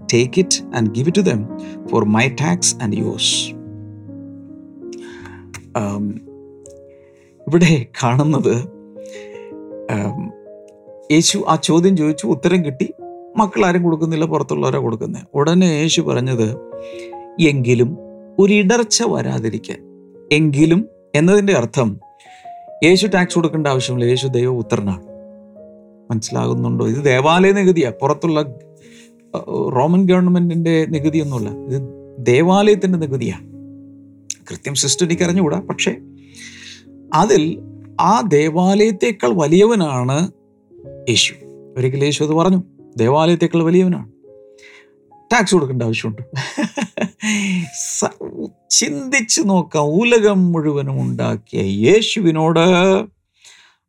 [0.08, 1.42] Take it and give it to them
[1.90, 3.28] for my tax and yours.
[5.76, 6.04] Um,
[7.48, 8.56] ഇവിടെ കാണുന്നത്
[11.12, 12.88] യേശു ആ ചോദ്യം ചോദിച്ചു ഉത്തരം കിട്ടി.
[13.38, 16.48] മക്കൾ ആരും കൊടുക്കുന്നില്ല പുറത്തുള്ളവരാ കൊടുക്കുന്നത് ഉടനെ യേശു പറഞ്ഞത്
[17.48, 17.98] എങ്കിലും
[18.40, 19.80] ഒരിടർച്ച വരാതിരിക്കാൻ.
[20.32, 22.00] എങ്കിലും എന്നതിന്റെ അർത്ഥം
[22.84, 25.04] യേശു ടാക്സ് കൊടുക്കേണ്ട ആവശ്യമില്ല യേശു ദൈവ ഉത്തരനാണ്
[26.12, 26.88] മനസ്സിലാകുന്നുണ്ടോ?
[26.88, 28.42] ഇത് ദേവാലയ നികുതിയാണ് പുറത്തുള്ള
[29.76, 31.50] റോമൻ ഗവൺമെന്റിന്റെ നികുതിയൊന്നുമല്ല.
[31.50, 31.78] ഇത്
[32.26, 33.48] ദേവാലയത്തിന്റെ നികുതിയാണ്
[34.50, 35.96] കൃത്യം സിസ്റ്റം എനിക്ക് അറിഞ്ഞുകൂടാ പക്ഷേ
[37.16, 37.60] അതിൽ
[38.00, 40.32] ആ ദേവാലയത്തേക്കാൾ വലിയവനാണ്
[41.10, 41.34] യേശു.
[41.78, 42.64] ഒരിക്കൽ യേശു അത് പറഞ്ഞു
[42.98, 44.12] ദേവാലയത്തേക്കാൾ വലിയവനാണ്.
[45.34, 46.22] ടാക്സ് കൊടുക്കേണ്ട ആവശ്യമുണ്ട്.
[48.70, 52.60] ചിന്തിച്ചു നോക്കാം ഉലകം മുഴുവനും ഉണ്ടാക്കിയ യേശുവിനോട്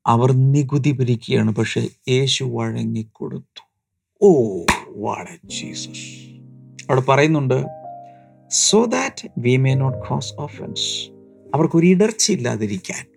[0.07, 3.62] അവർ നികുതി പിരിക്കുകയാണ് പക്ഷെ യേശു വഴങ്ങിക്കൊടുത്തു.
[4.23, 4.31] ഓ
[4.97, 6.07] വാട ജീസസ്
[6.83, 7.67] അവിടെ പറയുന്നുണ്ട്
[8.51, 11.11] so that we may not cause offence
[11.55, 13.15] അവർക്കൊരു ഇടർച്ചയില്ലാതിരിക്കാൻ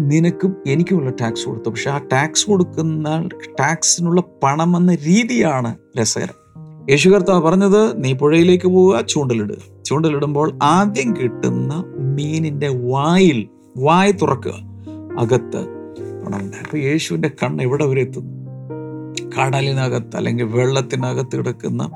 [0.00, 1.70] നിനക്കും എനിക്കുമുള്ള ടാക്സ് കൊടുത്തു.
[1.70, 3.28] പക്ഷെ ആ ടാക്സ് കൊടുക്കുന്ന
[3.60, 6.46] ടാക്സിനുള്ള പണം എന്ന രീതിയാണ് രസകരം.
[6.90, 9.56] യേശു കർത്താവ് പറഞ്ഞത് നീ പുഴയിലേക്ക് പോവുക ചൂണ്ടലിടുക.
[9.84, 14.52] ചൂണ്ടലിടുമ്പോൾ ആദ്യം കിട്ടുന്ന മീനിന്റെ വായിൽ വായ തുറക്കുക.
[15.18, 15.64] അകത്ത്
[16.24, 16.56] പണമുണ്ട്.
[16.56, 18.36] അപ്പൊ യേശുവിന്റെ കണ്ണ് എവിടെ വരെ എത്തുന്നു?
[19.38, 21.90] കടലിനകത്ത് അല്ലെങ്കിൽ വെള്ളത്തിനകത്ത് കിടക്കുന്ന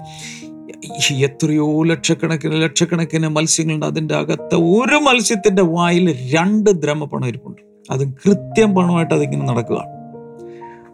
[1.13, 3.87] എത്രയോ ലക്ഷക്കണക്കിന് ലക്ഷക്കണക്കിന് മത്സ്യങ്ങളുണ്ട്.
[3.87, 7.70] അതിന്റെ അകത്ത് ഒരു മത്സ്യത്തിന്റെ വായിൽ രണ്ട് ദ്രമപണം ഇരിപ്പുണ്ട്.
[7.91, 9.85] അത് കൃത്യം പണമായിട്ട് അതിങ്ങനെ നടക്കുക.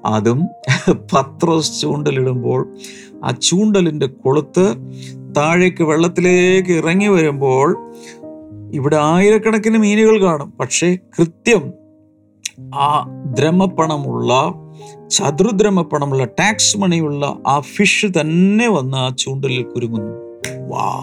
[0.07, 0.49] അതും
[0.95, 2.77] പത്രോസ് ചൂണ്ടലിടുമ്പോൾ
[3.25, 4.75] ആ ചൂണ്ടലിന്റെ കൊളുത്ത്
[5.37, 7.93] താഴേക്ക് വെള്ളത്തിലേക്ക് ഇറങ്ങി വരുമ്പോൾ
[8.73, 10.53] ഇവിടെ ആയിരക്കണക്കിന് മീനുകൾ കാണും.
[10.61, 11.73] പക്ഷേ കൃത്യം
[12.75, 13.07] ആ
[13.39, 14.55] ദ്രമപ്പണമുള്ള
[15.09, 20.13] ചതുർദ്രമപ്പണമുള്ള ടാക്സ് മണിയുള്ള ആ ഫിഷ് തന്നെ വന്ന് ആ ചൂണ്ടലിൽ കുരുങ്ങുന്നു.
[20.69, 21.03] വാ.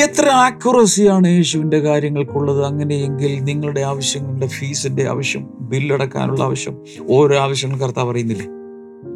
[0.00, 2.64] എത്ര ആക്യുറസിയാണ് യേശുവിന്റെ കാര്യങ്ങൾക്കുള്ളത്?
[2.64, 6.78] അങ്ങനെയെങ്കിൽ നിങ്ങളുടെ ആവശ്യങ്ങളുടെ ഫീസിന്റെ ആവശ്യം ബില്ലടക്കാനുള്ള ആവശ്യം
[7.10, 8.46] ഓരോ ആവശ്യങ്ങളും കർത്താവ് അറിയുന്നില്ലേ?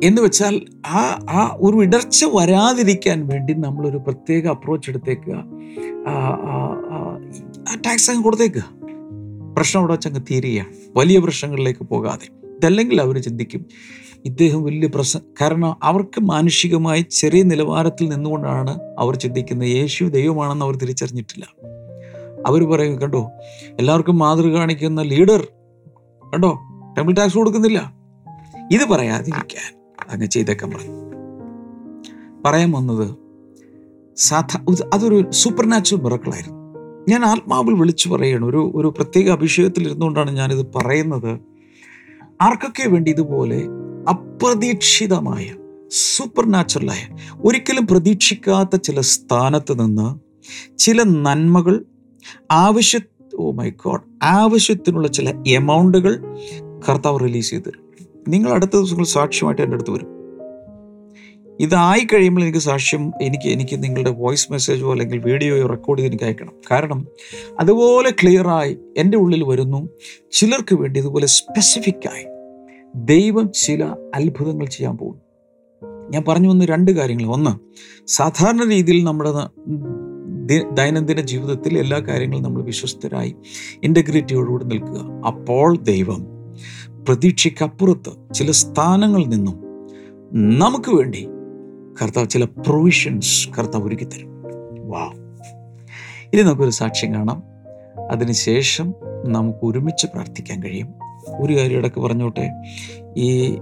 [0.03, 5.45] എന്ന് വെച്ചാൽ ആ ആ ഒരു ഇടർച്ച വരാതിരിക്കാൻ വേണ്ടി നമ്മളൊരു പ്രത്യേക അപ്രോച്ച് എടുത്തേക്കുക.
[6.09, 8.65] ആ ടാക്സ് അങ്ങ് കൊടുത്തേക്കുക.
[9.57, 12.29] പ്രശ്നം അവിടെ വെച്ചങ്ങ് തീരുകയാണ് വലിയ പ്രശ്നങ്ങളിലേക്ക് പോകാതെ.
[12.57, 13.67] ഇതല്ലെങ്കിൽ അവർ ചിന്തിക്കും
[14.25, 21.47] ഇദ്ദേഹം വലിയ പ്രശ്നം കാരണം അവർക്ക് മാനുഷികമായി ചെറിയ നിലവാരത്തിൽ നിന്നുകൊണ്ടാണ് അവർ ചിന്തിക്കുന്നത് യേശു ദൈവമാണെന്ന് അവർ തിരിച്ചറിഞ്ഞിട്ടില്ല.
[22.47, 23.31] അവർ പറയും കണ്ടോ
[23.79, 25.49] എല്ലാവർക്കും മാതൃക കാണിക്കുന്ന ലീഡർ
[26.35, 26.59] കണ്ടോ
[26.99, 27.93] ടെമ്പിൾ ടാക്സ് കൊടുക്കുന്നില്ല.
[28.73, 29.79] ഇത് പറയാതിരിക്കാൻ.
[30.11, 31.09] അങ്ങ് ചെയ്തൊക്കെ പറഞ്ഞു
[32.45, 33.15] പറയാൻ വന്നത്
[34.17, 36.59] സാധാ അതൊരു സൂപ്പർ നാച്ചുറൽ മിറക്കിളായിരുന്നു
[37.09, 41.39] ഞാൻ ആത്മാവിൽ വിളിച്ചു പറയണം ഒരു ഒരു പ്രത്യേക അഭിഷേകത്തിൽ ഇരുന്നുകൊണ്ടാണ് ഞാനിത് പറയുന്നത്.
[42.43, 43.67] ആർക്കൊക്കെ വേണ്ടി ഇതുപോലെ
[44.09, 45.55] അപ്രതീക്ഷിതമായ
[45.91, 50.19] സൂപ്പർ നാച്ചുറലായ ഒരിക്കലും പ്രതീക്ഷിക്കാത്ത ചില സ്ഥാനത്ത് നിന്ന്
[50.79, 51.85] ചില നന്മകൾ
[52.51, 53.01] ആവശ്യ
[53.39, 56.23] ഓ മൈ ഗോഡ് ആവശ്യത്തിനുള്ള ചില എമൗണ്ടുകൾ
[56.89, 57.89] കർത്താവ് റിലീസ് ചെയ്ത് തരും.
[58.29, 60.19] നിങ്ങൾ അടുത്ത ദിവസങ്ങൾ സാക്ഷ്യമായിട്ട് എന്റെ അടുത്ത് വരും.
[61.61, 66.53] ഇതായി കഴിയുമ്പോൾ എനിക്ക് സാക്ഷ്യം എനിക്ക് എനിക്ക് നിങ്ങളുടെ വോയിസ് മെസ്സേജോ അല്ലെങ്കിൽ വീഡിയോയോ റെക്കോർഡ് ചെയ്ത് എനിക്ക് അയക്കണം.
[66.71, 67.07] കാരണം
[67.61, 69.89] അതുപോലെ ക്ലിയറായി എന്റെ ഉള്ളിൽ വരുന്നു.
[70.33, 72.25] ചിലർക്ക് വേണ്ടി ഇതുപോലെ സ്പെസിഫിക്കായി
[73.05, 73.85] ദൈവം ചില
[74.15, 75.23] അത്ഭുതങ്ങൾ ചെയ്യാൻ പോകുന്നു.
[76.11, 77.25] ഞാൻ പറഞ്ഞു വന്ന രണ്ട് കാര്യങ്ങൾ.
[77.25, 77.51] ഒന്ന്
[78.07, 79.33] സാധാരണ രീതിയിൽ നമ്മുടെ
[80.75, 83.37] ദൈനംദിന ജീവിതത്തിൽ എല്ലാ കാര്യങ്ങളും നമ്മൾ വിശ്വസ്തരായി
[83.83, 85.25] ഇന്റഗ്രിറ്റിയോടുകൂടി നിൽക്കുക.
[85.27, 86.27] അപ്പോൾ ദൈവം
[87.09, 89.61] പ്രതീക്ഷയ്ക്കപ്പുറത്ത് ചില സ്ഥാനങ്ങളിൽ നിന്നും
[90.59, 91.29] നമുക്ക് വേണ്ടി
[92.03, 94.29] കർത്താവ് ചില പ്രൊവിഷൻസ് കർത്താവ് ഒരുക്കി തരും.
[94.89, 95.13] വാ
[96.35, 97.43] ഇനി നമുക്കൊരു സാക്ഷ്യം കാണാം.
[98.11, 101.08] അതിനുശേഷം നമുക്ക് ഒരുമിച്ച് പ്രാർത്ഥിക്കാൻ കഴിയും.
[101.37, 102.47] ഒരു കാര്യം ഇടയ്ക്ക് പറഞ്ഞോട്ടെ?
[103.17, 103.57] ഈ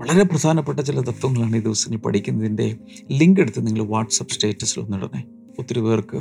[0.00, 2.76] വളരെ പ്രധാനപ്പെട്ട ചില തത്വങ്ങളാണ് ഈ ദിവസം ദിവസങ്ങൾ പഠിക്കുന്നതിന്റെ
[3.10, 5.24] ലിങ്ക് എടുത്ത് നിങ്ങൾ വാട്സപ്പ് സ്റ്റേറ്റസിൽ ഒന്നിടണേ.
[5.58, 6.20] ഒത്തിരി പേർക്ക്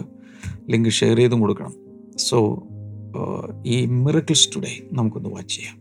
[0.70, 1.74] ലിങ്ക് ഷെയർ ചെയ്തും കൊടുക്കണം.
[2.18, 2.64] സോ
[3.66, 5.76] ഈ മിറക്കിൾസ് ടുഡേ നമുക്കൊന്ന് വാച്ച് ചെയ്യാം.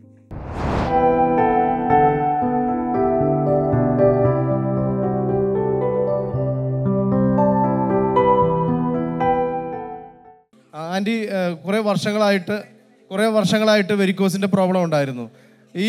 [10.94, 11.26] ആന്റി
[11.66, 12.75] കുറേ വർഷങ്ങളായിട്ട്
[13.11, 15.27] കുറേ വർഷങ്ങളായിട്ട് വെരിക്കോസിന്റെ പ്രോബ്ലം ഉണ്ടായിരുന്നു.
[15.85, 15.88] ഈ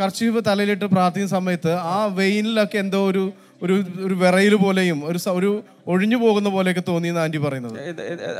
[0.00, 3.24] കർച്ചീഫ് തലയിലിട്ട് പ്രാർത്ഥിക്കുന്ന സമയത്ത് ആ വെയിനിലൊക്കെ എന്തോ ഒരു
[3.62, 5.50] ഒരു ഒരു വിറയിൽ പോലെയും ഒരു ഒരു
[5.92, 7.78] ഒഴിഞ്ഞു പോകുന്ന പോലെയൊക്കെ തോന്നി ആന്റി പറയുന്നത്.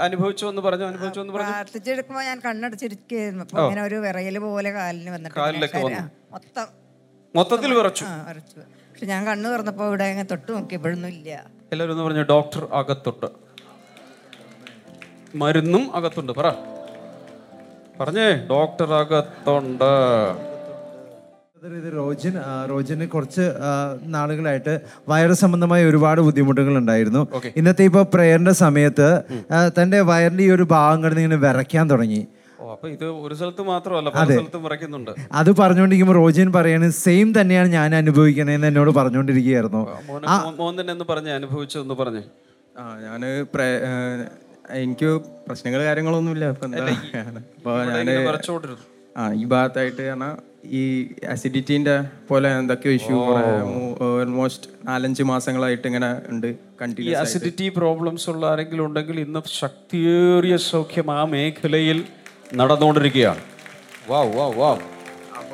[0.06, 0.86] അനുഭവിച്ചു എന്ന് പറഞ്ഞു?
[0.90, 1.52] അനുഭവിച്ചു എന്ന് പറഞ്ഞു?
[1.52, 5.38] പ്രാർത്ഥിച്ചെടുക്കുമ്പോൾ ഞാൻ കണ്ണടച്ചിരിക്കുന്നു അപ്പൊ ഇങ്ങനെ ഒരു വിറയിൽ പോലെ കാലിന് വന്നിട്ട്
[6.34, 6.68] മൊത്തം.
[7.34, 8.04] മൊത്തത്തിൽ വിറച്ചു.
[8.12, 8.58] ആ വരച്ചു
[8.90, 11.30] പക്ഷെ ഞാൻ കണ്ണു തുറന്നപ്പോ ഇവിടെ അങ്ങനെ തൊട്ട് നോക്കിയപ്പോഴൊന്നും ഇല്ല.
[11.72, 13.28] എല്ലാവരും പറഞ്ഞു ഡോക്ടർ അകത്തുണ്ട്
[15.42, 16.48] മരുന്നും അകത്തുണ്ട് പറ.
[18.00, 19.84] പറഞ്ഞേ ഡോക്ടർ അകത്തുണ്ട്
[21.66, 22.32] ഇത് റോജിൻ
[22.70, 23.52] റോജിന് കുറച്ച്
[24.02, 27.28] നാളുകളായിട്ട് വയറ് സംബന്ധമായ ഒരുപാട് ബുദ്ധിമുട്ടുകൾ ഉണ്ടായിരുന്നു.
[27.56, 29.22] ഇന്നത്തെ ഇപ്പൊ പ്രേയറിന്റെ സമയത്ത്
[29.82, 32.26] തന്റെ വയറിന്റെ ഈ ഒരു ഭാഗം കിടന്ന് ഇങ്ങനെ വിറയ്ക്കാൻ തുടങ്ങി.
[32.84, 35.10] ഇത് ഒരു സ്ഥലത്ത് മാത്രമല്ല പല സ്ഥലത്തും വിറയ്ക്കുന്നുണ്ട്.
[35.32, 39.82] അത് പറഞ്ഞുകൊണ്ടിരിക്കുമ്പോൾ റോജിൻ പറയാണ് സെയിം തന്നെയാണ് ഞാൻ അനുഭവിക്കണേന്ന് എന്നോട് പറഞ്ഞുകൊണ്ടിരിക്കുകയായിരുന്നു.
[40.56, 42.22] മോൻ തന്നെ എന്ന് പറഞ്ഞേ അനുഭവിച്ചതെന്ന് പറഞ്ഞേ.
[42.78, 45.08] ആ ഞാൻ പ്രേ- ഏഹ് എനിക്ക്
[45.46, 46.44] പ്രശ്നങ്ങൾ കാര്യങ്ങളൊന്നുമില്ല.
[46.46, 46.66] അപ്പൊ
[47.88, 48.08] ഞാൻ
[49.16, 50.34] ആ ഈ ഭാഗത്തായിട്ട് പറഞ്ഞാൽ
[50.72, 50.82] ഈ
[51.28, 51.94] അസിഡിറ്റിന്റെ
[52.28, 53.16] പോലെ എന്തൊക്കെയോ ഇഷ്യൂ
[54.06, 56.48] ഓൾമോസ്റ്റ് നാലഞ്ച് മാസങ്ങളായിട്ട് ഇങ്ങനെ ഉണ്ട്
[56.80, 62.04] കണ്ടിന്യൂ അസിഡിറ്റി പ്രോബ്ലംസ് ഉള്ള ആരെങ്കിലും ഉണ്ടെങ്കിൽ ഇന്ന് ശക്തിയേറിയ സൗഖ്യം ആ മേഖലയിൽ
[62.54, 63.42] നടന്നുകൊണ്ടിരിക്കുകയാണ്.
[64.08, 64.84] വാവ് വാവ് വാവ്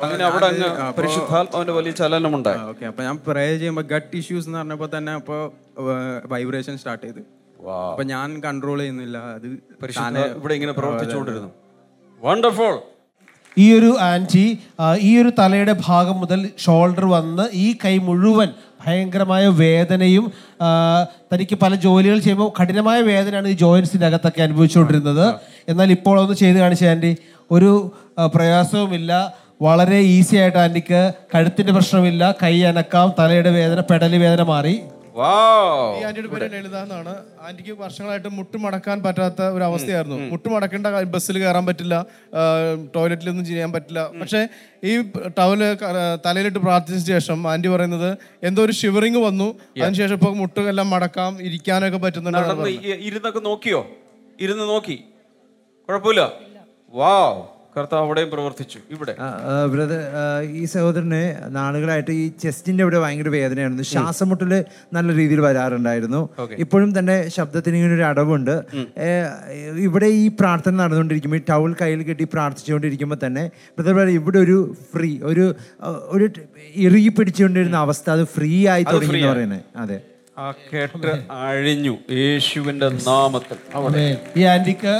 [0.03, 2.59] അങ്ങനെ അവിടെ അങ്ങ് പരിശുദ്ധാത്മാവിന്റെ വലിയ ചലനമുണ്ടായി.
[2.59, 2.85] ഓക്കെ.
[2.85, 5.51] അപ്പൊ ഞാൻ പ്രേ ചെയ്യുമ്പോൾ ഗട്ട് ഇഷ്യൂസ് എന്ന് പറഞ്ഞപ്പോ തന്നെ അപ്പോൾ
[6.27, 7.21] വൈബ്രേഷൻ സ്റ്റാർട്ട് ചെയ്ത്.
[7.69, 9.17] അപ്പൊ ഞാൻ കൺട്രോൾ ചെയ്യുന്നില്ല.
[9.17, 9.45] അത്
[10.37, 11.49] ഇവിടെ ഇങ്ങനെ പ്രവർത്തിച്ചുകൊണ്ടിരുന്നു.
[12.21, 12.75] വണ്ടർഫുൾ
[13.57, 14.59] ഈ ഒരു ആന്റി
[14.99, 18.49] ഈ ഒരു തലയുടെ ഭാഗം മുതൽ ഷോൾഡർ വന്ന് ഈ കൈ മുഴുവൻ
[18.85, 20.31] ഭയങ്കരമായ വേദനയും
[21.33, 25.35] തനിക്ക് പല ജോലികൾ ചെയ്യുമ്പോൾ കഠിനമായ വേദനയാണ് ഈ ജോയിൻസിന്റെ അകത്തൊക്കെ അനുഭവിച്ചുകൊണ്ടിരുന്നത്.
[25.67, 27.17] എന്നാൽ ഇപ്പോൾ ഒന്ന് ചെയ്ത് കാണിച്ച ആന്റി.
[27.51, 27.91] ഒരു
[28.35, 29.33] പ്രയാസവുമില്ല.
[29.61, 33.13] വളരെ ഈസി ആയിട്ട് ആന്റിക്ക് കഴുത്തിന്റെ പ്രശ്നമില്ല കൈ അനക്കാം.
[33.19, 34.81] തലയുടെ വേദന പെടലി വേദന മാറി.
[35.17, 37.11] ഈ ആന്റിയുടെ പേര് ലളിത എന്നാണ്.
[37.41, 40.17] ആന്റിക്ക് വർഷങ്ങളായിട്ട് മുട്ടുമടക്കാൻ പറ്റാത്ത ഒരു അവസ്ഥയായിരുന്നു.
[40.31, 41.95] മുട്ടുമടക്കേണ്ട ബസ്സിൽ കയറാൻ പറ്റില്ല
[42.95, 44.01] ടോയ്ലറ്റിലൊന്നും ചെയ്യാൻ പറ്റില്ല.
[44.21, 44.41] പക്ഷേ
[44.83, 44.93] ഈ
[45.39, 45.61] ടവൽ
[46.25, 48.09] തലയിലിട്ട് പ്രാർത്ഥിച്ച ശേഷം ആന്റി പറയുന്നത്
[48.43, 49.49] എന്തോ ഒരു ഷിവറിങ് വന്നു.
[49.81, 52.69] അതിനുശേഷം ഇപ്പൊ മുട്ടുകെല്ലാം മടക്കാം ഇരിക്കാനൊക്കെ പറ്റുന്നുണ്ട്
[53.09, 53.81] ഇരുന്നൊക്കെ നോക്കിയോ?
[54.39, 54.97] ഇരുന്ന് നോക്കി.
[55.89, 56.23] കുഴപ്പമില്ല.
[56.93, 57.41] വാവ്
[57.75, 58.79] കർത്താവ് അവിടെയും പ്രവർത്തിച്ചു.
[58.95, 59.13] ഇവിടെ.
[59.73, 60.01] ബ്രദർ
[60.59, 61.21] ഈ സഹോദരന്
[61.57, 63.85] നാളുകളായിട്ട് ഈ ചെസ്റ്റിന്റെ ഇവിടെ ഭയങ്കര വേദനയായിരുന്നു.
[63.93, 64.51] ശ്വാസമുട്ടൽ
[64.97, 66.21] നല്ല രീതിയിൽ വരാറുണ്ടായിരുന്നു.
[66.65, 68.55] ഇപ്പോഴും തന്നെ ശബ്ദത്തിന് ഇങ്ങനെ ഒരു അടവുണ്ട്.
[69.87, 73.45] ഇവിടെ ഈ പ്രാർത്ഥന നടന്നുകൊണ്ടിരിക്കുമ്പോൾ ഈ ടൗൾ കയ്യിൽ കെട്ടി പ്രാർത്ഥിച്ചുകൊണ്ടിരിക്കുമ്പോൾ തന്നെ
[73.77, 74.57] ബ്രദർ പറയും ഇവിടെ ഒരു
[74.93, 75.45] ഫ്രീ ഒരു
[76.15, 76.25] ഒരു
[76.87, 79.63] ഇറുകി പിടിച്ചുകൊണ്ടിരുന്ന അവസ്ഥ അത് ഫ്രീ ആയി തുടങ്ങി എന്ന് പറയുന്നത്.
[79.77, 79.97] അതെ.
[80.43, 83.57] ആ കേട്ട് അഴിഞ്ഞു യേശുവിന്റെ നാമത്തിൽ.
[84.39, 84.93] ഈ ആന്റിക്ക്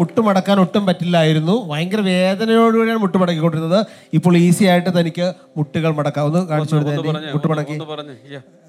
[0.00, 1.54] മുട്ടുമടക്കാൻ ഒട്ടും പറ്റില്ലായിരുന്നു.
[1.70, 3.80] ഭയങ്കര വേദനയോടുകൂടിയാണ് മുട്ടുമടക്കിക്കൊണ്ടിരുന്നത്.
[4.18, 6.26] ഇപ്പോൾ ഈസി ആയിട്ട് തനിക്ക് മുട്ടുകൾ മടക്കാം.
[6.28, 6.94] ഒന്ന് കാണിച്ചു കൊടുത്തേ
[7.34, 7.76] മുട്ടുമടക്കി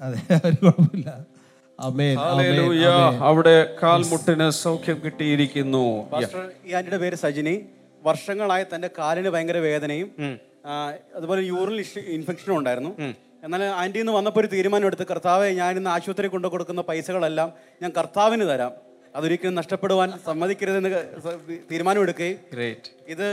[0.06, 1.08] അതെ ഒരു കുഴപ്പമില്ല.
[3.28, 5.84] അവിടെ കാൽമുട്ടിന് സൗഖ്യം കിട്ടിയിരിക്കുന്നു.
[6.68, 7.54] ഈ ആന്റിയുടെ പേര് സജിനി.
[8.08, 10.08] വർഷങ്ങളായി തന്റെ കാലിന് ഭയങ്കര വേദനയും
[11.18, 11.76] അതുപോലെ യൂറിൻ
[12.16, 12.92] ഇൻഫെക്ഷനും ഉണ്ടായിരുന്നു.
[13.48, 17.92] എന്നാൽ ആന്റിയിൽ ഇന്ന് വന്നപ്പോൾ ഒരു തീരുമാനം എടുത്ത് കർത്താവെ ഞാൻ ഇന്ന് ആശുപത്രി കൊണ്ടു കൊടുക്കുന്ന പൈസകളെല്ലാം ഞാൻ
[17.98, 18.72] കർത്താവിന് തരാം.
[19.16, 20.90] അതൊരിക്കലും നഷ്ടപ്പെടുവാൻ സമ്മതിക്കരുതെന്ന്
[21.70, 23.28] തീരുമാനം എടുക്കുകയും ഗ്രേറ്റ് ഇത്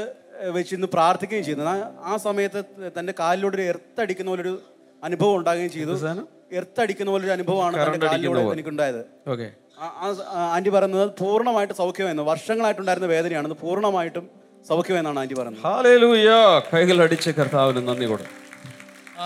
[0.49, 1.65] വെച്ച് ഇന്ന് പ്രാർത്ഥിക്കുകയും ചെയ്യുന്നു
[2.03, 2.61] ആ- സമയത്ത്
[2.99, 4.53] തന്റെ കാലിലൂടെ ഒരു എർത്തടിക്കുന്ന പോലൊരു
[5.03, 5.91] അനുഭവം ഉണ്ടാകുകയും ചെയ്തു.
[6.51, 8.39] എർത്തടിക്കുന്ന പോലൊരു അനുഭവമാണ് Current കാലിലൂടെ.
[8.51, 9.47] എനിക്കുണ്ടായത് ഓക്കെ
[9.79, 12.23] ആ- ആ സ- ആ ആന്റി പറയുന്നത് പൂർണമായിട്ട് സൗഖ്യമായിരുന്നു.
[12.23, 13.53] വർഷങ്ങളായിട്ടുണ്ടായിരുന്ന വേദനയാണ്.
[13.53, 14.25] പൂർണമായിട്ടും
[14.67, 15.63] സൗഖ്യമെന്നാണ് ആന്റി പറയുന്നത്.
[16.73, 18.44] കൈകൾ അടിച്ച് കർത്താവിന് നന്ദി കൊടുക്കും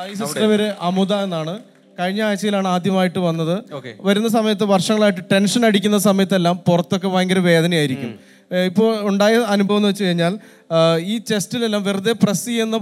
[0.10, 1.54] ഈ സിസ്റ്റർ പേര് അമുദ എന്നാണ്.
[2.00, 3.56] കഴിഞ്ഞ ആഴ്ചയിലാണ് ആദ്യമായിട്ട് വന്നത്.
[4.02, 8.12] വരുന്ന സമയത്ത് വർഷങ്ങളായിട്ട് ടെൻഷൻ അടിക്കുന്ന സമയത്തെല്ലാം പുറത്തൊക്കെ ഭയങ്കര വേദനയായിരിക്കും.
[8.66, 10.40] ഇപ്പോൾ ഉണ്ടായ അനുഭവം എന്ന് വെച്ച് കഴിഞ്ഞാൽ
[11.00, 12.78] ഈ ചെസ്റ്റിലെല്ലാം വെറുതെ പ്രസ് ചെയ്യുന്ന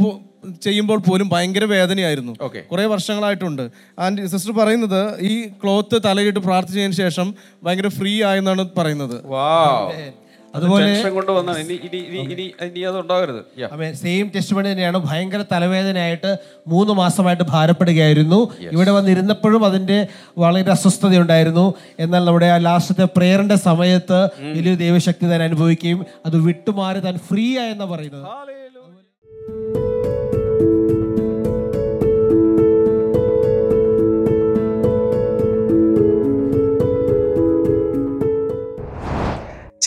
[0.64, 2.34] ചെയ്യുമ്പോൾ പോലും ഭയങ്കര വേദനയായിരുന്നു.
[2.72, 3.64] കുറെ വർഷങ്ങളായിട്ടുണ്ട്.
[4.00, 9.28] ആൻഡ് സിസ്റ്റർ പറയുന്നത് ഈ ക്ലോത്ത് തലയിട്ട് പ്രാർത്ഥിച്ചതിന് ശേഷം ഭയങ്കര ഫ്രീ ആയെന്നാണ് പറയുന്നത്.
[9.28, 10.27] വാവ്.
[10.58, 13.42] അതുപോലെ ടെൻഷൻ കൊണ്ട് വന്നാണ് ഇനി ഇനി ഇനി ഇനി ഇനി അത് ഉണ്ടാകരുത്.
[13.62, 13.70] Yeah.
[13.74, 14.98] അമേ സെയിം ടെസ്റ്റ് പണി തന്നെയാണ്.
[15.08, 16.32] ഭയങ്കര തലവേദനയായിട്ട്
[16.74, 18.40] മൂന്ന് മാസമായിട്ട് ഭാരപ്പെടുകയായിരുന്നു.
[18.76, 20.00] ഇവിടെ വന്നിരുന്നപ്പോഴും അതിന്റെ
[20.44, 21.66] വളരെ അസ്വസ്ഥതയുണ്ടായിരുന്നു.
[22.06, 24.20] എന്നാൽ നമ്മുടെ ആ ലാസ്റ്റത്തെ പ്രേയറിന്റെ സമയത്ത്
[24.58, 28.26] വലിയ ദൈവശക്തി താൻ അനുഭവിക്കുകയും അത് വിട്ടുമാറി താൻ ഫ്രീ ആയെന്നാണ് പറയുന്നത്.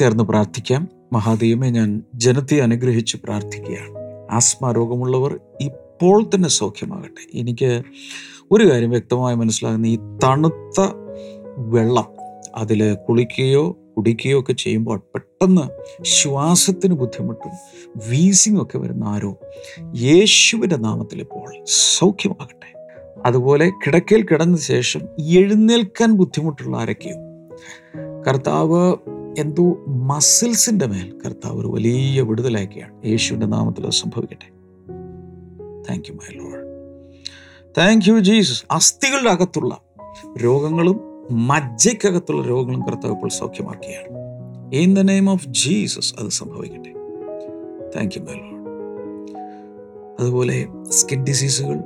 [0.00, 0.88] ചേർന്ന് പ്രാർത്ഥിക്കാം.
[1.12, 3.98] മഹാദൈവമേ ഞാൻ ജനത്തെ അനുഗ്രഹിച്ച് പ്രാർത്ഥിക്കുകയാണ്.
[4.30, 7.38] ആസ്മ രോഗമുള്ളവർ ഇപ്പോൾ തന്നെ സൗഖ്യമാകട്ടെ.
[7.38, 7.82] എനിക്ക്
[8.50, 9.86] ഒരു കാര്യം വ്യക്തമായി മനസ്സിലാകുന്ന.
[9.86, 10.86] ഈ തണുത്ത
[11.56, 12.06] വെള്ളം
[12.56, 15.62] അതിൽ കുളിക്കുകയോ കുടിക്കുകയോ ഒക്കെ ചെയ്യുമ്പോൾ പെട്ടെന്ന്
[16.04, 17.50] ശ്വാസത്തിന് ബുദ്ധിമുട്ടും
[18.08, 19.36] വീസിങ് ഒക്കെ വരുന്ന ആരോ
[19.96, 21.64] യേശുവിന്റെ നാമത്തിൽ ഇപ്പോൾ
[21.98, 22.88] സൗഖ്യമാകട്ടെ.
[23.26, 27.16] അതുപോലെ കിടക്കയിൽ കിടന്ന ശേഷം എഴുന്നേൽക്കാൻ ബുദ്ധിമുട്ടുള്ള ആരൊക്കെയോ?
[28.28, 28.96] കർത്താവ്
[29.40, 33.06] എന്തോ മസിൽസിന്റെ മേൽ കർത്താവ് ഒരു വലിയ വിടുതലാക്കിയാണ്.
[33.06, 34.48] യേശുവിന്റെ നാമത്തിൽ അത് സംഭവിക്കട്ടെ.
[35.90, 36.70] Thank you my Lord
[37.78, 39.80] thank you Jesus അസ്ഥികളുടെ അകത്തുള്ള
[40.44, 41.00] രോഗങ്ങളും
[41.46, 44.20] മജ്ജയ്ക്കകത്തുള്ള രോഗങ്ങളും കർത്താവ് ഇപ്പോൾ സൗഖ്യമാക്കിയാണ്
[44.74, 46.92] in the name of Jesus അത് സംഭവിക്കട്ടെ.
[47.96, 48.60] താങ്ക് യു മൈ ലോഡ്
[50.20, 51.80] അതുപോലെ സ്കിൻ ഡിസീസുകൾ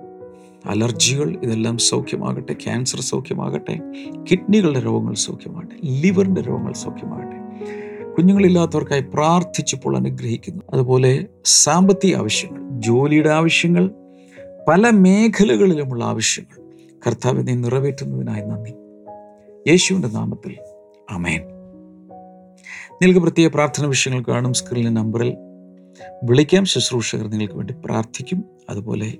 [0.66, 2.52] അലർജികൾ ഇതെല്ലാം സൗഖ്യമാകട്ടെ.
[2.52, 3.80] ക്യാൻസർ സൗഖ്യമാകട്ടെ.
[4.30, 5.86] കിഡ്നികളുടെ രോഗങ്ങൾ സൗഖ്യമാകട്ടെ.
[5.86, 7.43] ലിവറിന്റെ രോഗങ്ങൾ സൗഖ്യമാകട്ടെ.
[8.18, 10.62] കുഞ്ഞുങ്ങളില്ലാത്തവർക്കായി പ്രാർത്ഥിച്ചപ്പോൾ അനുഗ്രഹിക്കുന്നു.
[10.72, 13.90] അതുപോലെ സാമ്പത്തിക ആവശ്യങ്ങൾ ജോലിയുടെ ആവശ്യങ്ങൾ
[14.68, 16.64] പല മേഖലകളിലുമുള്ള ആവശ്യങ്ങൾ
[17.06, 18.72] കർത്താവിനെ നിറവേറ്റുന്നതിനായി നന്ദി.
[19.70, 20.56] യേശുവിന്റെ നാമത്തിൽ
[21.10, 21.42] അമേൻ
[22.92, 24.52] നിങ്ങൾക്ക് പ്രത്യേക പ്രാർത്ഥന വിഷയങ്ങൾ കാണും.
[24.52, 25.36] സ്ക്രീനിലെ നമ്പറിൽ
[26.24, 26.64] വിളിക്കാം.
[26.64, 28.44] ശുശ്രൂഷകർ നിങ്ങൾക്ക് വേണ്ടി പ്രാർത്ഥിക്കും.
[28.70, 29.12] അതുപോലെ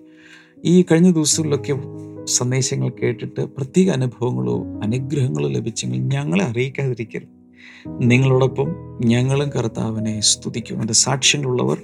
[0.64, 1.78] ഈ കഴിഞ്ഞ ദിവസങ്ങളിലൊക്കെ
[2.24, 7.43] സന്ദേശങ്ങൾ കേട്ടിട്ട് പ്രത്യേക അനുഭവങ്ങളോ അനുഗ്രഹങ്ങളോ ലഭിച്ചെങ്കിൽ ഞങ്ങളെ അറിയിക്കാതിരിക്കരുത്.
[7.86, 10.80] നിങ്ങളോടൊപ്പം ഞങ്ങളും കർത്താവിനെ സ്തുതിക്കും.
[10.80, 11.78] എന്റെ സാക്ഷ്യങ്ങളുള്ളവർ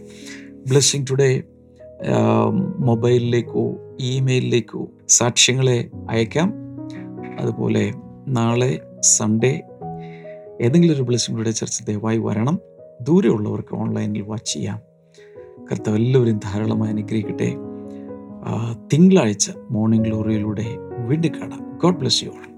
[0.69, 1.43] ബ്ലെസ്സിങ് ടുഡേ
[2.79, 6.53] മൊബൈലിലേക്കോ ഇമെയിലിലേക്കോ സാക്ഷ്യങ്ങളെ അയക്കാം.
[7.41, 7.95] അതുപോലെ
[8.29, 9.61] നാളെ സൺഡേ
[10.61, 12.59] ഏതെങ്കിലും ഒരു ബ്ലെസ്സിങ് ടുഡേ ചർച്ച ദയവായി വരണം.
[13.01, 14.81] ദൂരെയുള്ളവർക്ക് ഓൺലൈനിൽ വാച്ച് ചെയ്യാം.
[15.73, 17.55] കർത്താവ് എല്ലാവരും ധാരാളമായി അനുഗ്രഹിക്കട്ടെ.
[18.93, 20.67] തിങ്കളാഴ്ച മോർണിംഗ് ഗ്ലോറിയിലൂടെ
[21.07, 21.79] വീണ്ടും കാണാം.
[21.83, 22.50] ഗോഡ് ബ്ലെസ് യു ഓൾ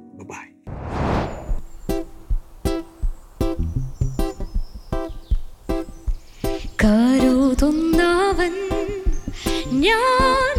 [9.82, 10.51] കരുതുന്നവൻ ഞാൻ